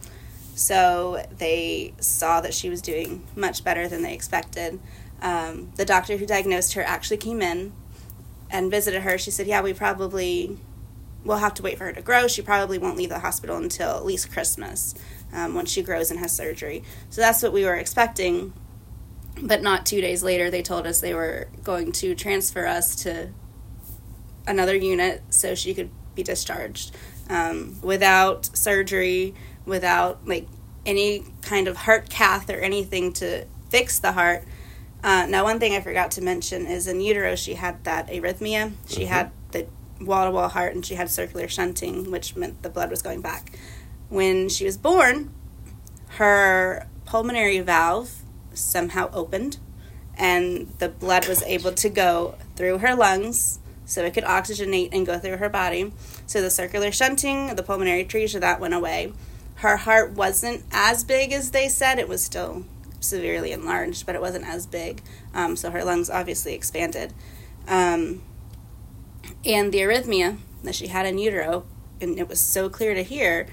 [0.55, 4.79] So they saw that she was doing much better than they expected.
[5.21, 7.73] Um, the doctor who diagnosed her actually came in
[8.51, 9.17] and visited her.
[9.19, 10.59] She said, Yeah, we probably
[11.25, 12.27] will have to wait for her to grow.
[12.27, 14.95] She probably won't leave the hospital until at least Christmas
[15.33, 16.83] um, when she grows and has surgery.
[17.11, 18.53] So that's what we were expecting.
[19.41, 23.31] But not two days later, they told us they were going to transfer us to
[24.47, 26.95] another unit so she could be discharged
[27.31, 29.35] um, without surgery,
[29.65, 30.49] without like
[30.85, 34.45] any kind of heart cath or anything to fix the heart.
[35.05, 38.73] Uh, now, one thing I forgot to mention is in utero, she had that arrhythmia.
[38.87, 39.67] She had the
[40.01, 43.21] wall to wall heart and she had circular shunting, which meant the blood was going
[43.21, 43.59] back.
[44.09, 45.33] When she was born,
[46.11, 48.11] her pulmonary valve
[48.55, 49.59] somehow opened
[50.17, 55.07] and the blood was able to go through her lungs so it could oxygenate and
[55.07, 55.93] go through her body.
[56.27, 59.13] So the circular shunting, the pulmonary atresia, that went away.
[59.63, 62.01] Her heart wasn't as big as they said.
[62.01, 62.65] It was still
[62.99, 65.03] severely enlarged, but it wasn't as big.
[65.33, 67.13] Um, so her lungs obviously expanded.
[67.69, 68.23] Um,
[69.45, 71.65] and the arrhythmia that she had in utero,
[72.01, 73.47] and it was so clear to hear,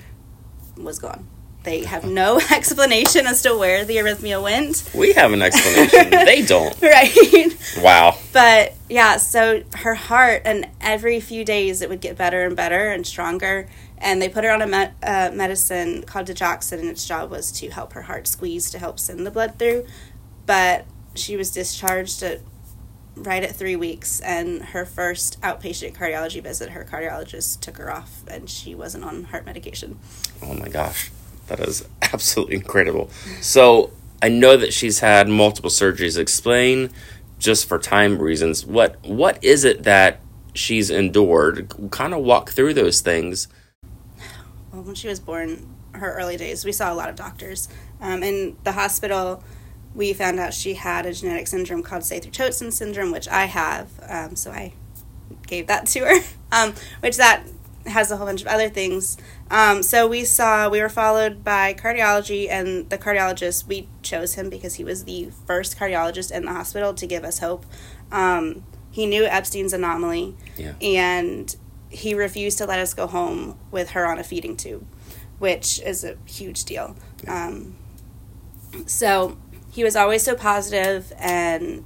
[0.75, 1.27] was gone.
[1.61, 4.89] They have no explanation as to where the arrhythmia went.
[4.95, 6.09] We have an explanation.
[6.25, 6.75] they don't.
[6.81, 7.55] Right.
[7.83, 8.17] Wow.
[8.33, 12.89] But yeah, so her heart, and every few days it would get better and better
[12.89, 13.69] and stronger.
[13.99, 17.51] And they put her on a me- uh, medicine called digoxin, and its job was
[17.53, 19.85] to help her heart squeeze to help send the blood through.
[20.45, 20.85] But
[21.15, 22.41] she was discharged at
[23.15, 28.23] right at three weeks, and her first outpatient cardiology visit, her cardiologist took her off,
[28.27, 29.99] and she wasn't on heart medication.
[30.41, 31.11] Oh my gosh.
[31.47, 33.09] That is absolutely incredible.
[33.41, 36.17] So I know that she's had multiple surgeries.
[36.17, 36.91] Explain,
[37.37, 40.19] just for time reasons, what what is it that
[40.53, 41.73] she's endured?
[41.91, 43.47] Kind of walk through those things.
[44.79, 47.67] Well, when she was born, her early days, we saw a lot of doctors.
[47.99, 49.43] Um, in the hospital,
[49.93, 53.89] we found out she had a genetic syndrome called Saethre-Chotzen syndrome, which I have.
[54.07, 54.71] Um, so I
[55.47, 56.15] gave that to her,
[56.53, 57.43] um, which that
[57.87, 59.17] has a whole bunch of other things.
[59.51, 64.49] Um, so we saw, we were followed by cardiology, and the cardiologist, we chose him
[64.49, 67.65] because he was the first cardiologist in the hospital to give us hope.
[68.13, 70.75] Um, he knew Ebstein's anomaly, Yeah.
[70.81, 71.53] and
[71.89, 74.85] he refused to let us go home with her on a feeding tube,
[75.39, 76.95] which is a huge deal.
[77.27, 77.75] Um,
[78.85, 79.37] so
[79.71, 81.85] he was always so positive, and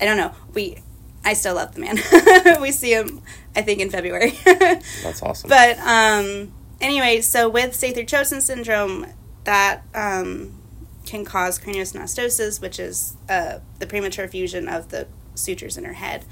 [0.00, 0.32] I don't know.
[0.54, 0.78] We,
[1.24, 2.60] I still love the man.
[2.60, 3.22] we see him,
[3.54, 4.30] I think, in February.
[4.44, 5.50] That's awesome.
[5.50, 9.06] But um, anyway, so with Saethre-Chotzen syndrome,
[9.44, 10.62] that um,
[11.04, 16.24] can cause craniosynostosis, which is uh, the premature fusion of the sutures in her head.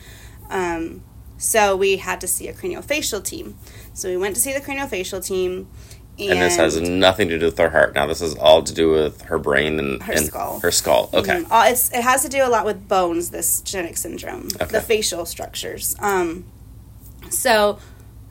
[0.49, 1.03] Um,
[1.41, 3.57] so we had to see a craniofacial team.
[3.95, 5.69] So we went to see the craniofacial team.
[6.19, 7.95] And, and this has nothing to do with her heart.
[7.95, 10.61] Now this is all to do with her brain and Her and skull.
[10.61, 11.09] Her skull.
[11.15, 11.41] Okay.
[11.43, 11.47] Mhm.
[11.51, 14.67] Uh, it's, it has to do a lot with bones, this genetic syndrome, Okay.
[14.67, 15.97] the facial structures.
[15.99, 16.45] Um,
[17.31, 17.79] so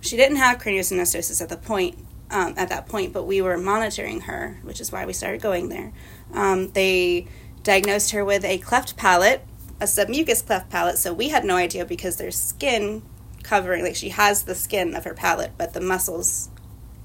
[0.02, 1.98] she didn't have craniosynostosis at the point
[2.32, 5.70] um, at that point, but we were monitoring her, which is why we started going
[5.70, 5.92] there.
[6.32, 7.26] Um, they
[7.64, 9.42] diagnosed her with a cleft palate,
[9.82, 10.98] a submucous cleft palate.
[10.98, 13.02] So we had no idea because there's skin
[13.44, 16.50] covering, like she has the skin of her palate, but the muscles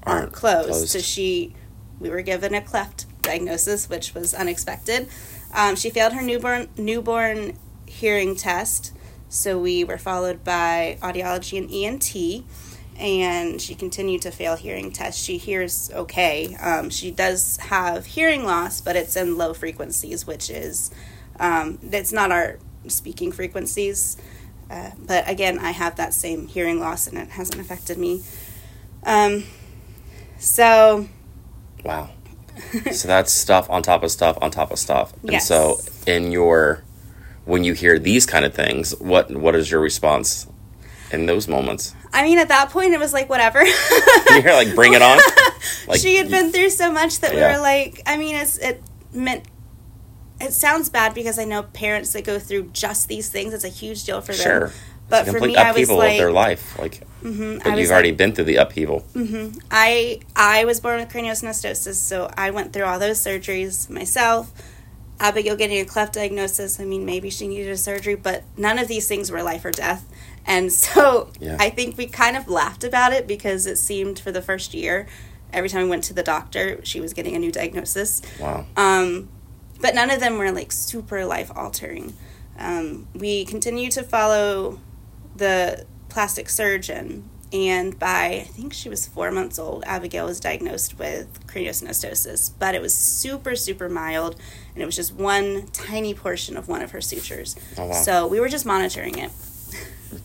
[0.03, 0.67] aren't Aren't closed.
[0.69, 0.89] closed.
[0.89, 1.55] So she,
[1.99, 5.07] we were given a cleft diagnosis, which was unexpected.
[5.53, 7.57] Um, she failed her newborn newborn
[7.87, 8.91] hearing test,
[9.29, 12.43] so we were followed by audiology and ENT,
[12.99, 15.23] and she continued to fail hearing tests.
[15.23, 16.55] She hears okay.
[16.55, 20.91] Um, she does have hearing loss, but it's in low frequencies, which is
[21.39, 24.17] um, it's not our speaking frequencies.
[24.69, 28.23] Uh, but again, I have that same hearing loss, and it hasn't affected me.
[29.03, 29.43] Um,
[30.39, 31.07] so
[31.83, 32.09] Wow.
[32.91, 35.13] so that's stuff on top of stuff on top of stuff.
[35.21, 35.47] And Yes.
[35.47, 36.83] so in your
[37.45, 40.47] when you hear these kind of things, what what is your response
[41.11, 41.93] in those moments?
[42.11, 43.63] I mean, at that point, it was like whatever.
[44.31, 45.19] You're like bring it on.
[45.87, 48.81] Like she had been through so much that we were like, I mean, it's it
[49.13, 49.43] meant.
[50.39, 53.53] It sounds bad because I know parents that go through just these things.
[53.53, 54.43] It's a huge deal for them.
[54.43, 54.71] Sure.
[55.07, 56.77] But for me, I was like, of their life.
[56.79, 59.05] Like mhm, but you've already like, been through the upheaval.
[59.69, 64.51] I I was born with craniosynostosis, so I went through all those surgeries myself.
[65.19, 66.79] Abigail getting a cleft diagnosis.
[66.79, 69.71] I mean, maybe she needed a surgery, but none of these things were life or
[69.71, 70.05] death.
[70.45, 71.57] And so Yeah.
[71.59, 75.07] I think we kind of laughed about it because it seemed for the first year,
[75.53, 78.21] every time we went to the doctor, she was getting a new diagnosis.
[78.39, 78.65] Wow.
[78.75, 79.29] Um,
[79.81, 82.13] but none of them were like super life altering.
[82.57, 84.79] Um, we continued to follow
[85.35, 90.97] the plastic surgeon, and by I think she was four months old, Abigail was diagnosed
[90.97, 92.51] with craniosynostosis.
[92.57, 94.35] But it was super, super mild,
[94.73, 97.55] and it was just one tiny portion of one of her sutures.
[97.77, 97.93] Oh, wow.
[97.93, 99.31] So we were just monitoring it.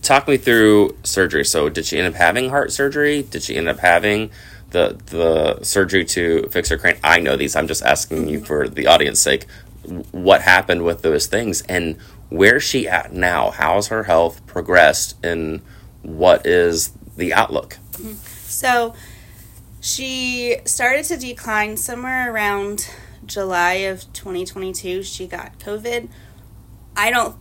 [0.02, 1.44] Talk me through surgery.
[1.44, 3.22] So did she end up having heart surgery?
[3.22, 4.30] Did she end up having
[4.70, 6.98] the the surgery to fix her crane?
[7.02, 7.56] I know these.
[7.56, 9.46] I'm just asking you for the audience sake.
[10.12, 11.96] What happened with those things and
[12.28, 13.50] where's she at now?
[13.50, 15.62] How's her health progressed and
[16.02, 17.78] what is the outlook?
[17.92, 18.12] Mm-hmm.
[18.12, 18.94] So
[19.80, 22.90] she started to decline somewhere around
[23.24, 25.02] July of 2022.
[25.02, 26.08] She got COVID.
[26.96, 27.36] I don't,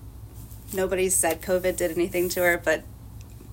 [0.74, 2.84] nobody said COVID did anything to her, but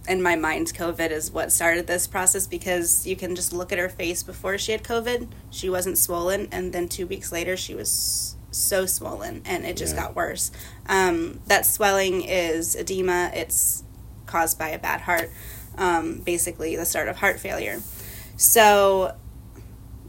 [0.09, 3.79] in my mind, COVID is what started this process because you can just look at
[3.79, 5.29] her face before she had COVID.
[5.51, 9.95] She wasn't swollen, and then two weeks later, she was so swollen, and it just
[9.95, 10.03] Yeah.
[10.03, 10.51] got worse.
[10.89, 13.85] Um, that swelling is edema, it's
[14.27, 15.31] caused by a bad heart,
[15.77, 17.83] um, basically, the start of heart failure.
[18.37, 19.15] So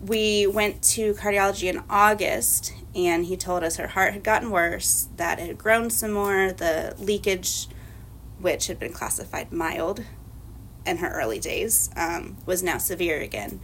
[0.06, 5.08] we went to cardiology in August, and he told us her heart had gotten worse,
[5.18, 7.68] that it had grown some more, the leakage
[8.40, 10.04] which had been classified mild
[10.86, 13.60] in her early days, um, was now severe again.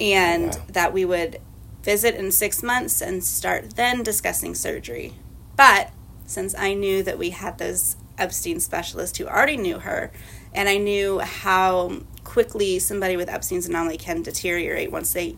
[0.00, 0.62] And Wow.
[0.68, 1.40] that we would
[1.82, 5.14] visit in six months and start then discussing surgery.
[5.56, 5.90] But
[6.26, 10.12] since I knew that we had those Ebstein specialists who already knew her,
[10.54, 15.36] and I knew how quickly somebody with Ebstein's anomaly can deteriorate once they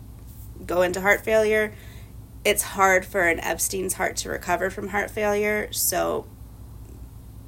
[0.66, 1.72] go into heart failure,
[2.44, 5.68] it's hard for an Ebstein's heart to recover from heart failure.
[5.72, 6.26] So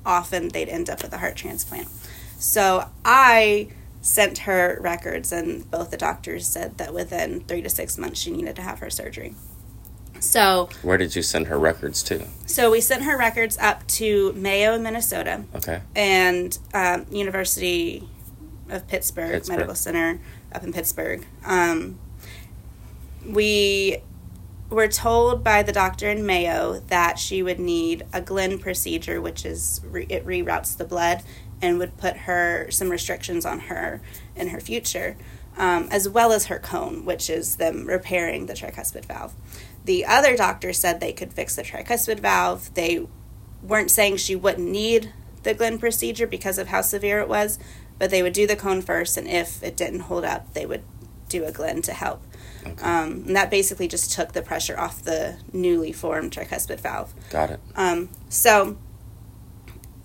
[0.06, 1.88] often they'd end up with a heart transplant.
[2.38, 3.68] So I
[4.00, 8.30] sent her records, and both the doctors said that within three to six months she
[8.30, 9.34] needed to have her surgery.
[10.20, 12.24] So, Where did you send her records to?
[12.46, 15.82] so we sent her records up to Mayo in Minnesota Okay.
[15.94, 18.08] and um, University
[18.70, 19.56] of Pittsburgh, Pittsburgh.
[19.58, 20.18] Medical Center
[20.52, 21.26] up in Pittsburgh.
[21.44, 21.98] Um,
[23.26, 23.98] we
[24.68, 29.44] were told by the doctor in Mayo that she would need a Glenn procedure, which
[29.44, 31.22] is re- it reroutes the blood
[31.62, 34.00] and would put her some restrictions on her
[34.34, 35.16] in her future,
[35.56, 39.34] um, as well as her cone, which is them repairing the tricuspid valve.
[39.84, 42.74] The other doctor said they could fix the tricuspid valve.
[42.74, 43.06] They
[43.62, 45.12] weren't saying she wouldn't need
[45.44, 47.58] the Glenn procedure because of how severe it was,
[47.98, 50.82] but they would do the cone first, and if it didn't hold up, they would
[51.28, 52.22] do a Glenn to help.
[52.82, 57.14] Um, and that basically just took the pressure off the newly formed tricuspid valve.
[57.30, 57.60] Got it.
[57.74, 58.76] Um, so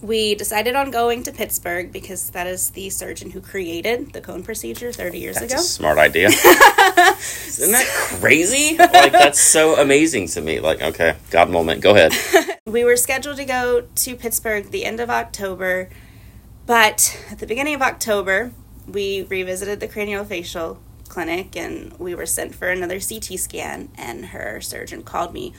[0.02, 4.44] we decided on going to Pittsburgh because that is the surgeon who created the cone
[4.44, 5.62] procedure 30 years That's ago.
[5.62, 6.28] a smart idea.
[6.30, 7.86] Isn't that
[8.20, 8.78] crazy?
[8.78, 10.60] Like that's so amazing to me.
[10.60, 11.82] Like, okay, God moment.
[11.82, 12.14] Go ahead.
[12.68, 15.90] We were scheduled to go to Pittsburgh the end of October,
[16.68, 18.52] but at the beginning of October,
[18.88, 20.78] we revisited the craniofacial
[21.12, 23.90] clinic and we were sent for another CT scan.
[23.96, 25.54] And her surgeon called me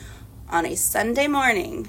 [0.49, 1.87] on a Sunday morning.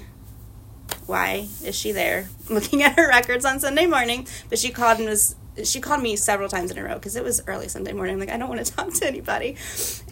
[1.07, 2.29] Why is she there?
[2.49, 6.17] Looking at her records on Sunday morning, but she called and was she called me
[6.17, 8.15] several times in a row because it was early Sunday morning.
[8.15, 9.55] I'm like, I don't want to talk to anybody.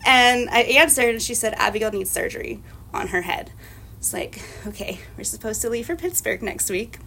[0.06, 2.64] And I answered, and she said, Abigail needs surgery
[2.94, 3.52] on her head.
[3.98, 6.98] It's like, okay, we're supposed to leave for Pittsburgh next week.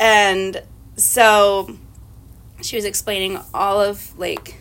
[0.00, 0.62] And
[0.96, 1.76] so
[2.60, 4.56] she was explaining all of like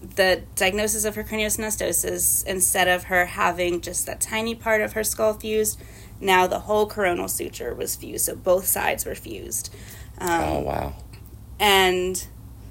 [0.00, 5.04] the diagnosis of her craniosynostosis instead of her having just that tiny part of her
[5.04, 5.80] skull fused.
[6.20, 9.72] Now the whole coronal suture was fused, so both sides were fused.
[10.18, 10.94] Um, Oh wow.
[11.58, 12.26] and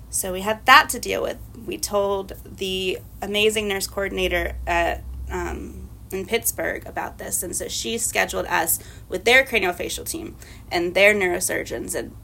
[0.10, 1.38] so we had that to deal with.
[1.66, 7.98] We told the amazing nurse coordinator at um, in Pittsburgh about this, and so she
[8.00, 10.36] scheduled us with their craniofacial team
[10.72, 12.16] and their neurosurgeons, and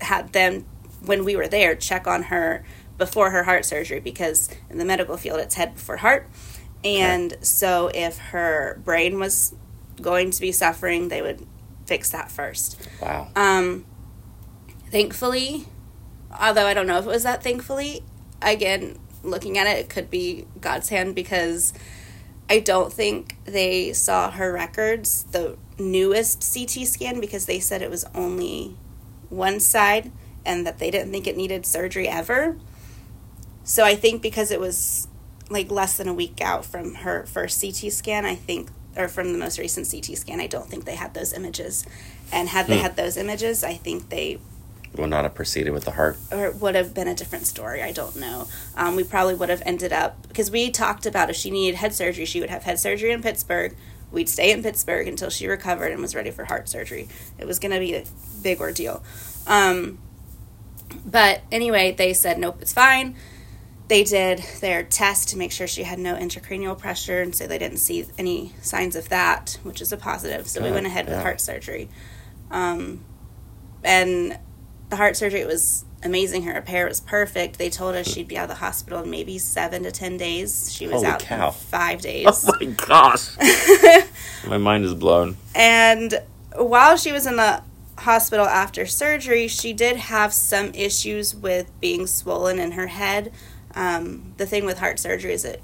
[0.00, 0.64] had them
[1.04, 2.64] when we were there check on her
[2.98, 6.28] before her heart surgery because in the medical field it's head before heart,
[6.84, 9.54] and so if her brain was
[10.00, 11.46] going to be suffering, they would
[11.86, 12.80] fix that first.
[13.00, 13.28] Wow.
[13.34, 13.84] Um,
[14.90, 15.66] thankfully,
[16.38, 18.02] although I don't know if it was that thankfully,
[18.42, 21.72] again, looking at it, it could be God's hand because
[22.48, 27.90] I don't think they saw her records, the newest CT scan, because they said it
[27.90, 28.76] was only
[29.30, 30.12] one side
[30.44, 32.56] and that they didn't think it needed surgery ever.
[33.64, 35.08] So I think because it was
[35.50, 39.32] like less than a week out from her first CT scan, I think, or from
[39.32, 41.84] the most recent CT scan, I don't think they had those images.
[42.32, 42.82] And had they Hmm.
[42.82, 44.38] had those images, I think they
[44.96, 46.16] Will not have proceeded with the heart.
[46.30, 47.82] or it would have been a different story.
[47.82, 48.46] I don't know.
[48.76, 51.92] Um, we probably would have ended up because we talked about if she needed head
[51.94, 53.74] surgery, she would have head surgery in Pittsburgh.
[54.12, 57.08] We'd stay in Pittsburgh until she recovered and was ready for heart surgery.
[57.38, 58.04] It was going to be a
[58.42, 59.02] big ordeal.
[59.48, 59.98] Um,
[61.04, 63.16] but anyway, they said nope, it's fine.
[63.88, 67.58] They did their test to make sure she had no intracranial pressure, and so they
[67.58, 70.46] didn't see any signs of that, which is a positive.
[70.48, 71.90] So we went ahead with heart surgery.
[72.50, 73.04] Um,
[73.82, 74.38] and
[74.88, 76.44] the heart surgery was amazing.
[76.44, 77.58] Her repair was perfect.
[77.58, 80.72] They told us she'd be out of the hospital in maybe seven to ten days.
[80.72, 81.50] She was Holy out cow.
[81.50, 82.26] five days.
[82.48, 83.36] Oh my gosh.
[84.46, 85.36] my mind is blown.
[85.54, 86.22] And
[86.56, 87.62] while she was in the
[87.98, 93.32] hospital after surgery, she did have some issues with being swollen in her head.
[93.74, 95.62] Um, the thing with heart surgery is it,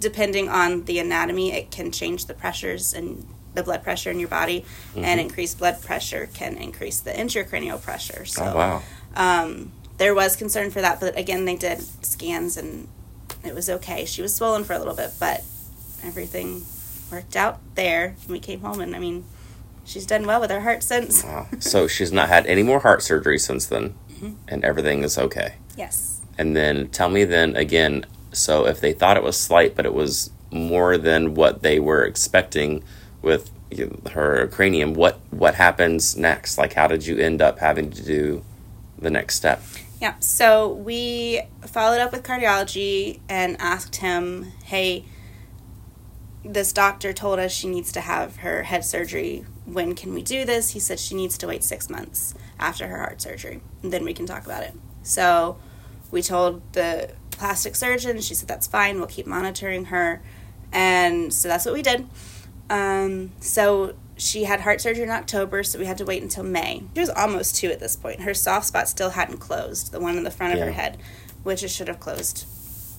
[0.00, 4.28] depending on the anatomy, it can change the pressures and the blood pressure in your
[4.28, 4.64] body,
[4.96, 8.24] and increased blood pressure can increase the intracranial pressure.
[8.24, 8.82] So, Oh wow.
[9.14, 12.88] um, there was concern for that, but again, they did scans and
[13.44, 14.04] it was okay.
[14.06, 15.44] She was swollen for a little bit, but
[16.02, 16.64] everything
[17.12, 18.16] worked out there.
[18.28, 19.24] We came home, and I mean,
[19.84, 21.22] she's done well with her heart since.
[21.22, 21.46] Wow.
[21.60, 24.32] So she's not had any more heart surgery since then, Mm-hmm.
[24.48, 25.54] and everything is okay.
[25.76, 26.13] Yes.
[26.36, 28.06] And then tell me then again.
[28.32, 32.04] So if they thought it was slight, but it was more than what they were
[32.04, 32.82] expecting
[33.22, 33.50] with
[34.12, 34.94] her cranium.
[34.94, 36.58] What what happens next?
[36.58, 38.44] Like, how did you end up having to do
[38.98, 39.62] the next step?
[40.00, 40.14] Yeah.
[40.20, 45.04] So we followed up with cardiology and asked him, "Hey,
[46.44, 49.44] this doctor told us she needs to have her head surgery.
[49.64, 52.98] When can we do this?" He said she needs to wait six months after her
[52.98, 54.74] heart surgery, and then we can talk about it.
[55.02, 55.56] So
[56.14, 58.20] we told the plastic surgeon.
[58.20, 58.98] She said that's fine.
[58.98, 60.22] We'll keep monitoring her,
[60.72, 62.06] and so that's what we did.
[62.70, 66.84] Um, so she had heart surgery in October, so we had to wait until May.
[66.94, 68.22] She was almost two at this point.
[68.22, 70.98] Her soft spot still hadn't closed, the one in the front of her head,
[71.42, 72.46] which it should have closed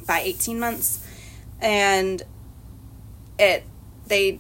[0.05, 1.03] by 18 months.
[1.61, 2.21] And
[3.39, 3.63] it
[4.07, 4.39] they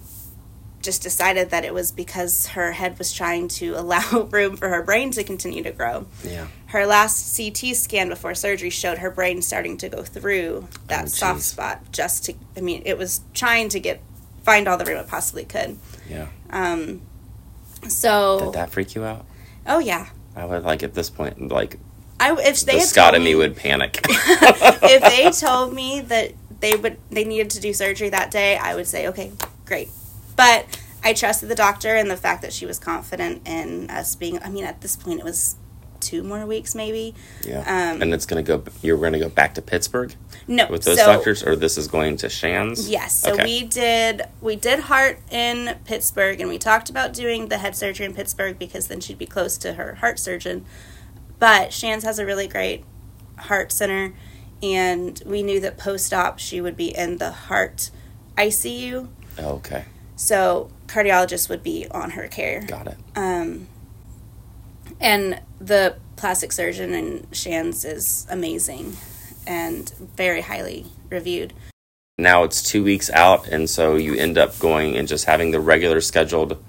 [0.81, 4.83] just decided that it was because her head was trying to allow room for her
[4.83, 6.05] brain to continue to grow.
[6.23, 6.47] Yeah.
[6.75, 11.07] Her last CT scan before surgery showed her brain starting to go through that Oh,
[11.07, 14.01] soft spot just to I mean, it was trying to get
[14.43, 15.77] find all the room it possibly could.
[16.09, 16.27] Yeah.
[16.49, 17.01] Um,
[17.87, 19.25] so, Did that freak you out?
[19.65, 21.79] oh yeah, I would like at this point, like
[22.19, 24.01] I if they the Scott and me would panic.
[24.09, 28.75] if they told me that they would they needed to do surgery that day, I
[28.75, 29.31] would say okay,
[29.63, 29.87] great.
[30.35, 34.43] But I trusted the doctor and the fact that she was confident in us being.
[34.43, 35.55] I mean, at this point, it was
[36.01, 37.13] two more weeks, maybe.
[37.45, 37.59] yeah.
[37.61, 38.63] Um, and it's gonna go.
[38.81, 40.13] You're gonna go back to Pittsburgh
[40.47, 42.89] No, with those so, doctors, or this is going to Shands.
[42.89, 43.43] Yes, so Okay.
[43.43, 48.05] we did we did heart in Pittsburgh, and we talked about doing the head surgery
[48.05, 50.65] in Pittsburgh because then she'd be close to her heart surgeon.
[51.39, 52.85] But Shands has a really great
[53.37, 54.13] heart center,
[54.63, 57.89] and we knew that post op she would be in the heart
[58.37, 59.07] ICU,
[59.39, 59.85] okay.
[60.15, 62.61] so cardiologist would be on her care.
[62.61, 62.97] Got it.
[63.15, 63.67] Um,
[64.99, 68.97] and the plastic surgeon in Shands is amazing
[69.47, 71.53] and very highly reviewed.
[72.17, 75.59] Now it's two weeks out, and so you end up going and just having the
[75.59, 76.63] regular scheduled.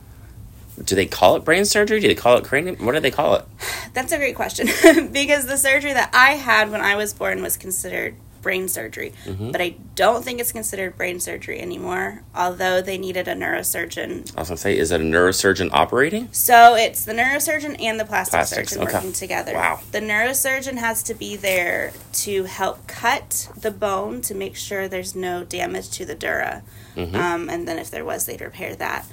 [0.82, 2.00] Do they call it brain surgery?
[2.00, 2.84] Do they call it cranium?
[2.84, 3.44] What do they call it?
[3.94, 4.66] That's a great question
[5.12, 8.16] because the surgery that I had when I was born was considered
[8.46, 9.50] brain surgery, Mm-hmm.
[9.50, 14.32] but I don't think it's considered brain surgery anymore, although they needed a neurosurgeon.
[14.36, 16.28] I was gonna say, is it a neurosurgeon operating?
[16.30, 18.94] So it's the neurosurgeon and the plastic Plastics, surgeon okay.
[18.98, 19.54] working together.
[19.54, 19.80] Wow.
[19.90, 21.92] The neurosurgeon has to be there
[22.24, 26.62] to help cut the bone to make sure there's no damage to the dura.
[26.94, 27.16] Mm-hmm.
[27.16, 29.06] Um, and then if there was, they'd repair that.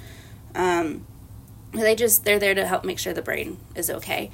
[0.54, 1.06] Um,
[1.72, 4.30] they just they're there to help make sure the brain is okay.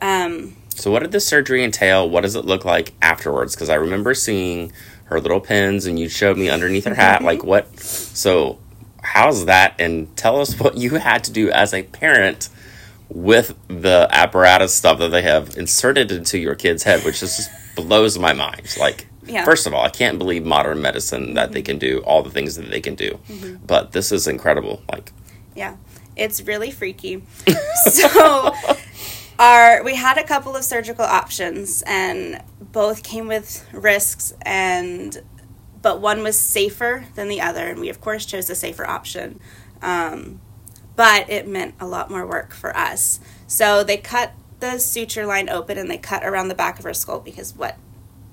[0.00, 2.08] Um, So, what did the surgery entail?
[2.08, 3.54] What does it look like afterwards?
[3.54, 4.72] Because I remember seeing
[5.06, 7.22] her little pins, and you showed me underneath her hat.
[7.22, 7.76] Like, what?
[7.80, 8.58] So,
[9.02, 9.74] how's that?
[9.80, 12.48] And tell us what you had to do as a parent
[13.08, 18.16] with the apparatus stuff that they have inserted into your kid's head, which just blows
[18.18, 18.76] my mind.
[18.78, 19.44] Like, Yeah.
[19.44, 22.54] first of all, I can't believe modern medicine that they can do all the things
[22.56, 23.18] that they can do.
[23.28, 23.64] Mm-hmm.
[23.66, 24.82] But this is incredible.
[24.92, 25.10] Like,
[25.56, 25.76] Yeah,
[26.16, 27.22] it's really freaky.
[27.90, 28.54] so,
[29.84, 35.22] we had a couple of surgical options, and both came with risks, and
[35.80, 39.40] but one was safer than the other, and we of course chose the safer option.
[39.80, 40.40] Um,
[40.96, 43.20] but it meant a lot more work for us.
[43.46, 46.92] So they cut the suture line open and they cut around the back of her
[46.92, 47.76] skull because what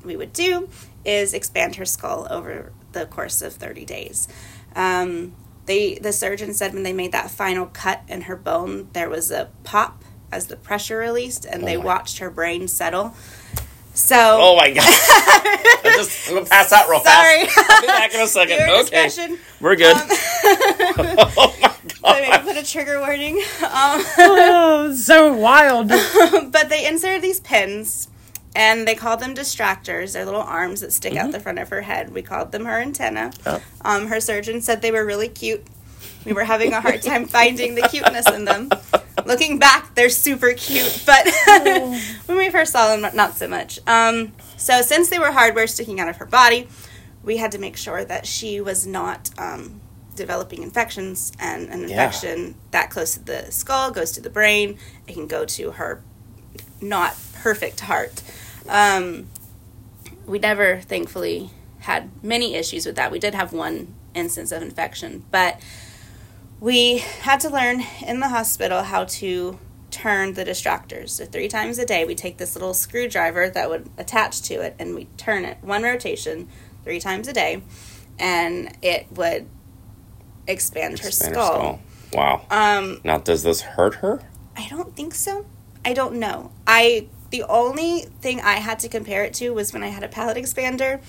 [0.04, 0.68] we would do
[1.04, 4.28] is expand her skull over the course of 30 days.
[4.76, 5.36] Um,
[5.68, 9.30] they the surgeon said when they made that final cut in her bone, there was
[9.30, 10.04] a pop
[10.36, 13.16] as the pressure released, and they watched her brain settle.
[13.94, 14.84] So oh my God.
[14.86, 17.46] I just, I'm going to pass out real Sorry.
[17.46, 17.70] fast.
[17.70, 18.58] I'll be back in a second.
[18.60, 18.82] Your okay.
[19.08, 19.40] discretion.
[19.62, 19.96] We're good.
[19.96, 20.08] Um,
[21.38, 21.74] oh my
[22.04, 22.44] I mean, God.
[22.44, 23.38] put a trigger warning.
[23.38, 25.88] Um, Oh, so wild.
[25.88, 28.10] but they inserted these pins
[28.54, 30.12] and they called them distractors.
[30.14, 32.14] They're little arms that stick out the front of her head.
[32.14, 33.32] We called them her antenna.
[33.46, 33.62] Oh.
[33.82, 35.64] Um, her surgeon said they were really cute.
[36.26, 38.70] We were having a hard time finding the cuteness in them.
[39.26, 41.28] Looking back, they're super cute, but
[42.28, 43.80] when we first saw them, not so much.
[43.88, 46.68] Um, so, since they were hardware sticking out of her body,
[47.24, 49.82] we had to make sure that she was not um,
[50.16, 51.32] developing infections.
[51.40, 51.88] And an Yeah.
[52.06, 54.78] infection that close to the skull goes to the brain.
[55.08, 56.02] It can go to her
[56.80, 58.22] not perfect heart.
[58.70, 59.28] Um,
[60.28, 61.50] we never, thankfully,
[61.80, 63.12] had many issues with that.
[63.12, 65.60] We did have one instance of infection, but
[66.60, 69.60] we had to learn in the hospital how to
[69.92, 71.10] turn the distractors.
[71.10, 74.76] So three times a day, we take this little screwdriver that would attach to it,
[74.80, 76.48] and we turn it one rotation
[76.84, 77.64] three times a day,
[78.20, 79.48] and it would
[80.48, 81.80] expand, her Expand skull.
[82.14, 82.46] Wow.
[82.50, 84.22] Um, Now, does this hurt her?
[84.56, 85.46] I don't think so.
[85.84, 86.52] I don't know.
[86.66, 90.08] I the only thing I had to compare it to was when I had a
[90.08, 91.02] palate expander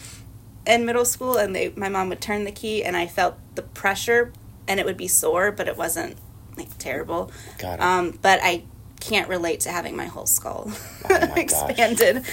[0.66, 3.62] in middle school, and they my mom would turn the key, and I felt the
[3.62, 4.32] pressure
[4.69, 6.17] and it would be sore, but it wasn't
[6.57, 7.31] like terrible.
[7.59, 7.83] Got it.
[7.83, 8.64] Um, but I
[9.01, 11.37] can't relate to having my whole skull Oh my gosh.
[11.39, 12.25] expanded.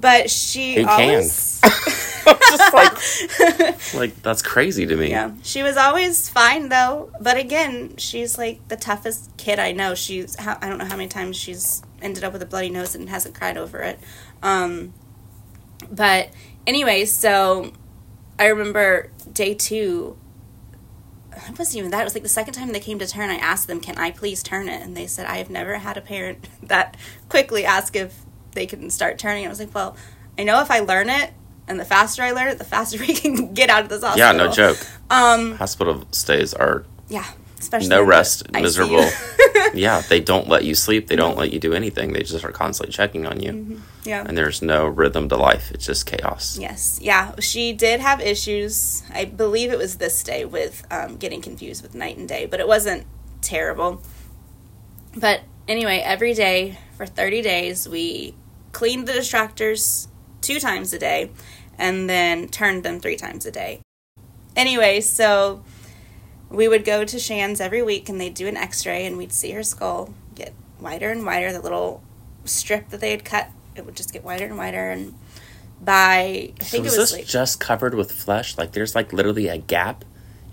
[0.00, 1.60] But she Who always
[2.24, 5.10] just like, like that's crazy to me.
[5.10, 7.10] Yeah, she was always fine though.
[7.20, 9.94] But again, she's like the toughest kid I know.
[9.96, 13.08] She's I don't know how many times she's ended up with a bloody nose and
[13.08, 13.98] hasn't cried over it.
[14.42, 14.94] Um,
[15.90, 16.30] but
[16.66, 17.72] anyway, so
[18.38, 20.16] I remember day two.
[21.48, 22.00] It wasn't even that.
[22.00, 23.30] It was like the second time they came to turn.
[23.30, 25.96] I asked them, "Can I please turn it?" And they said, "I have never had
[25.96, 26.96] a parent that
[27.28, 28.14] quickly ask if
[28.52, 29.96] they can start turning." I was like, "Well,
[30.38, 31.32] I know if I learn it,
[31.66, 34.26] and the faster I learn it, the faster we can get out of this hospital."
[34.26, 34.78] Yeah, no joke.
[35.10, 37.26] Um, Hospital stays are yeah,
[37.58, 39.08] especially no rest, miserable.
[39.74, 41.08] yeah, they don't let you sleep.
[41.08, 42.12] They don't let you do anything.
[42.12, 44.24] They just are constantly checking on you, yeah.
[44.26, 45.70] and there's no rhythm to life.
[45.72, 46.58] It's just chaos.
[46.58, 47.34] Yes, yeah.
[47.40, 49.02] She did have issues.
[49.12, 52.60] I believe it was this day with um, getting confused with night and day, but
[52.60, 53.06] it wasn't
[53.40, 54.02] terrible.
[55.16, 58.34] But anyway, every day for 30 days, we
[58.72, 60.08] cleaned the distractors
[60.40, 61.30] two times a day
[61.78, 63.80] and then turned them three times a day.
[64.56, 65.62] Anyway, so
[66.50, 69.32] we would go to Shands every week and they'd do an x ray and we'd
[69.32, 71.52] see her skull get wider and wider.
[71.52, 72.02] The little
[72.44, 74.90] strip that they had cut, it would just get wider and wider.
[74.90, 75.14] And
[75.80, 78.56] by, I So think is it was this like, just covered with flesh?
[78.58, 80.04] Like there's like literally a gap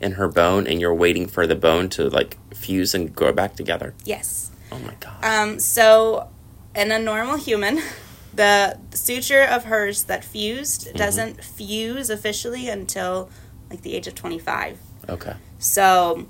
[0.01, 3.55] in her bone, and you're waiting for the bone to like fuse and go back
[3.55, 3.93] together.
[4.03, 4.51] yes.
[4.71, 5.23] Oh my god.
[5.23, 6.27] Um, so,
[6.75, 7.79] in a normal human,
[8.33, 10.97] the suture of hers that fused Mm-hmm.
[10.97, 13.29] doesn't fuse officially until
[13.69, 14.79] like the age of 25.
[15.09, 15.35] okay.
[15.65, 16.27] So,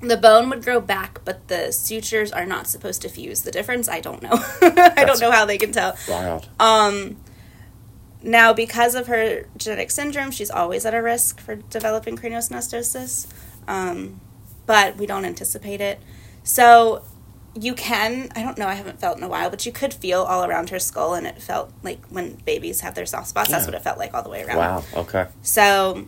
[0.00, 3.42] the bone would grow back, but the sutures are not supposed to fuse.
[3.42, 4.30] The difference, I don't know.
[4.62, 5.96] I don't know how they can tell.
[6.08, 6.48] Wild.
[6.60, 7.16] Um,
[8.22, 13.26] now, because of her genetic syndrome, she's always at a risk for developing craniosynostosis,
[13.66, 14.20] um,
[14.64, 15.98] but we don't anticipate it.
[16.44, 17.02] So,
[17.58, 20.22] you can, I don't know, I haven't felt in a while, but you could feel
[20.22, 23.66] all around her skull, and it felt like when babies have their soft spots, that's
[23.66, 24.58] what it felt like all the way around.
[24.58, 24.84] Wow.
[24.94, 25.26] Okay.
[25.42, 26.06] So,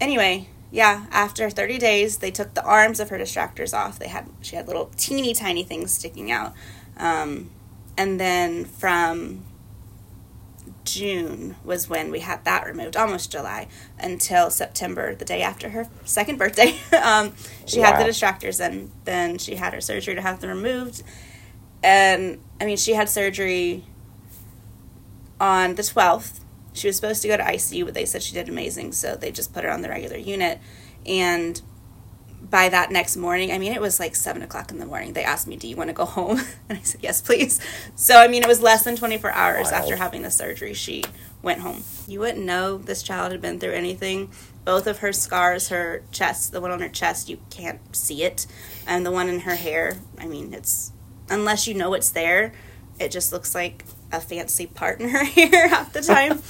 [0.00, 3.98] anyway, yeah, after 30 days, they took the arms of her distractors off.
[3.98, 6.54] They had she had little teeny tiny things sticking out.
[6.96, 7.50] Um,
[7.98, 9.44] and then from
[10.84, 13.68] June was when we had that removed, almost July,
[13.98, 16.74] until September, the day after her second birthday.
[17.04, 17.34] um,
[17.66, 21.02] she had the distractors, and then she had her surgery to have them removed.
[21.82, 23.84] And I mean, she had surgery
[25.38, 26.40] on the 12th.
[26.72, 29.30] She was supposed to go to ICU, but they said she did amazing, so they
[29.30, 30.58] just put her on the regular unit.
[31.06, 31.60] And
[32.52, 35.12] by that next morning, I mean, it was like 7 o'clock in the morning.
[35.12, 36.40] They asked me, Do you want to go home?
[36.68, 37.60] And I said, Yes, please.
[37.94, 39.74] So, I mean, it was less than 24 hours Wild.
[39.74, 41.04] after having the surgery, she
[41.42, 41.82] went home.
[42.06, 44.30] You wouldn't know this child had been through anything.
[44.64, 48.46] Both of her scars, her chest, the one on her chest, you can't see it.
[48.86, 50.92] And the one in her hair, I mean, it's,
[51.28, 52.52] unless you know it's there,
[52.98, 56.40] it just looks like a fancy partner here her half the time.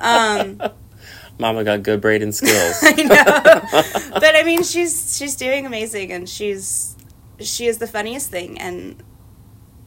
[0.00, 0.60] um,
[1.38, 2.78] Mama got good braiding skills.
[2.82, 6.96] I know, but I mean, she's she's doing amazing, and she's
[7.40, 9.02] she is the funniest thing, and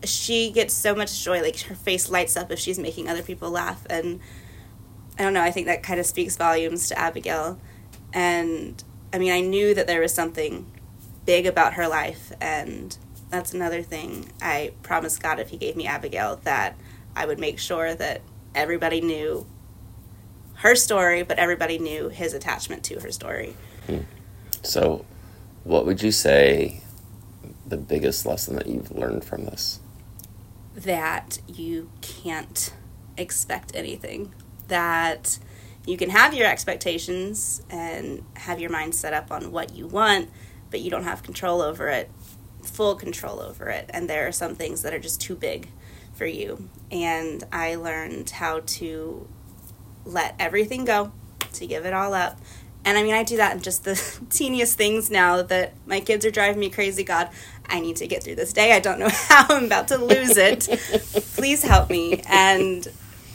[0.04, 1.42] she gets so much joy.
[1.42, 4.20] Like her face lights up if she's making other people laugh, and
[5.18, 5.42] I don't know.
[5.42, 7.60] I think that kind of speaks volumes to Abigail,
[8.14, 10.70] and I mean, I knew that there was something
[11.26, 12.98] big about her life, and
[13.30, 14.32] that's another thing.
[14.42, 16.78] I promised God if He gave me Abigail that
[17.18, 18.22] I would make sure that
[18.54, 19.48] everybody knew
[20.58, 23.56] her story, but everybody knew his attachment to her story.
[23.88, 24.02] Hmm.
[24.62, 25.04] so,
[25.64, 26.84] what would you say
[27.66, 29.80] the biggest lesson that you've learned from this?
[30.76, 32.72] That you can't
[33.18, 34.34] expect anything.
[34.68, 35.40] That
[35.88, 40.30] you can have your expectations and have your mind set up on what you want,
[40.70, 42.12] but you don't have control over it,
[42.62, 43.90] full control over it.
[43.92, 45.70] And there are some things that are just too big
[46.18, 46.70] for you.
[46.92, 49.28] And I learned how to
[50.06, 51.12] let everything go,
[51.54, 52.40] to give it all up.
[52.86, 53.96] And I mean, I do that in just the
[54.30, 57.04] teeniest things now that my kids are driving me crazy.
[57.04, 57.30] God,
[57.66, 58.74] I need to get through this day.
[58.74, 60.68] I don't know how I'm about to lose it.
[61.36, 62.22] Please help me.
[62.30, 62.88] And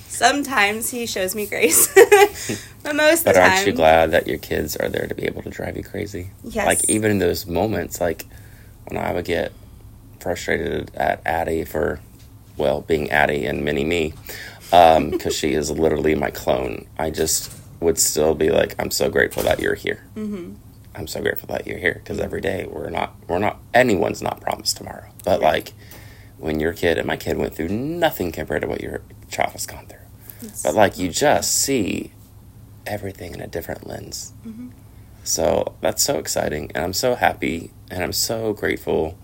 [0.09, 1.87] sometimes he shows me grace.
[2.83, 5.15] but most of But the time, aren't you glad that your kids are there to
[5.15, 6.31] be able to drive you crazy?
[6.45, 6.67] Yes.
[6.67, 8.27] Like even in those moments, like
[8.89, 9.53] when I would get
[10.21, 12.01] frustrated at Addie for,
[12.63, 14.15] well, being Addie and mini me,
[14.71, 16.87] because she is literally my clone.
[16.97, 20.05] I just would still be like, I'm so grateful that you're here.
[20.15, 20.55] Mm-hmm.
[20.95, 24.41] I'm so grateful that you're here because every day we're not, we're not, anyone's not
[24.41, 25.09] promised tomorrow.
[25.25, 25.73] But like
[26.39, 29.67] when your kid and my kid went through nothing compared to what your child has
[29.67, 29.99] gone through.
[30.63, 32.13] But like you just see
[32.87, 34.33] everything in a different lens.
[35.25, 36.71] So that's so exciting.
[36.75, 39.19] And I'm so happy and I'm so grateful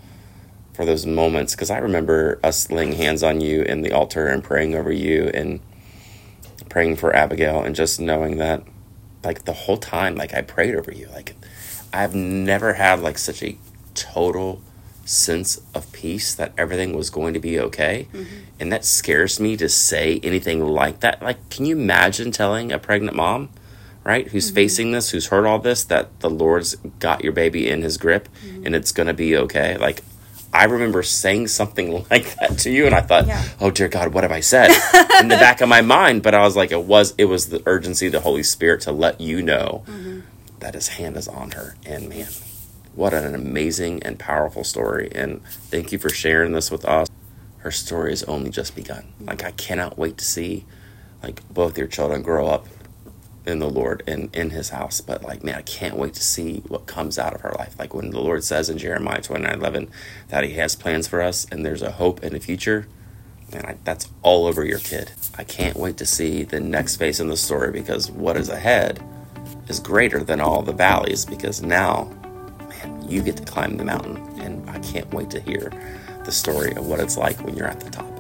[0.79, 4.45] for those moments because I remember us laying hands on you in the altar and
[4.45, 5.59] praying over you and
[6.69, 8.63] praying for Abigail and just knowing that
[9.25, 11.35] like the whole time like I prayed over you like
[11.93, 13.59] I've never had like such a
[13.95, 14.63] total
[15.05, 18.45] sense of peace that everything was going to be okay mm-hmm.
[18.61, 22.79] and that scares me to say anything like that like can you imagine telling a
[22.79, 23.49] pregnant mom
[24.05, 24.55] right who's mm-hmm.
[24.55, 28.29] facing this who's heard all this that the lord's got your baby in his grip
[28.45, 28.65] mm-hmm.
[28.65, 30.05] and it's going to be okay like
[30.53, 33.45] I remember saying something like that to you, and I thought, yeah.
[33.61, 34.71] "Oh dear God, what have I said?"
[35.21, 37.63] in the back of my mind, but I was like, "It was it was the
[37.67, 40.21] urgency of the Holy Spirit to let you know mm-hmm.
[40.61, 42.29] that His hand is on her." And man,
[42.95, 45.11] what an amazing and powerful story!
[45.15, 47.09] And thank you for sharing this with us.
[47.59, 49.05] Her story has only just begun.
[49.21, 50.65] Like I cannot wait to see,
[51.23, 52.67] like both your children grow up
[53.47, 55.01] in the Lord and in his house.
[55.01, 57.77] But like, man, I can't wait to see what comes out of her life.
[57.79, 59.91] Like when the Lord says in Jeremiah 29 11
[60.29, 62.87] that he has plans for us and there's a hope in the future,
[63.53, 65.13] man, I, that's all over your kid.
[65.37, 69.03] I can't wait to see the next phase in the story because what is ahead
[69.69, 72.05] is greater than all the valleys because now,
[72.69, 74.17] man, you get to climb the mountain.
[74.41, 75.73] And I can't wait to hear
[76.25, 78.18] the story of what it's like when you're at the top.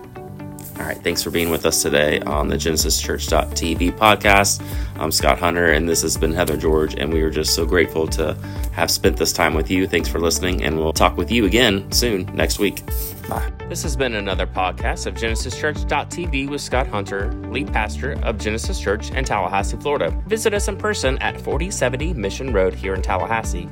[0.78, 4.62] All right, thanks for being with us today on the GenesisChurch.tv podcast.
[4.96, 8.06] I'm Scott Hunter, and this has been Heather George, and we are just so grateful
[8.08, 8.34] to
[8.72, 9.88] have spent this time with you.
[9.88, 12.86] Thanks for listening, and we'll talk with you again soon next week.
[13.28, 13.50] Bye.
[13.68, 19.10] This has been another podcast of GenesisChurch.tv with Scott Hunter, lead pastor of Genesis Church
[19.10, 20.10] in Tallahassee, Florida.
[20.28, 23.68] Visit us in person at 4070 Mission Road here in Tallahassee.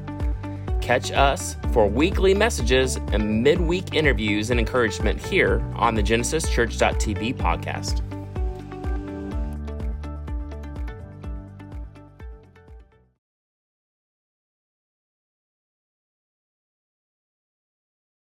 [0.86, 8.15] Catch us for weekly messages and midweek interviews and encouragement here on the GenesisChurch.tv podcast.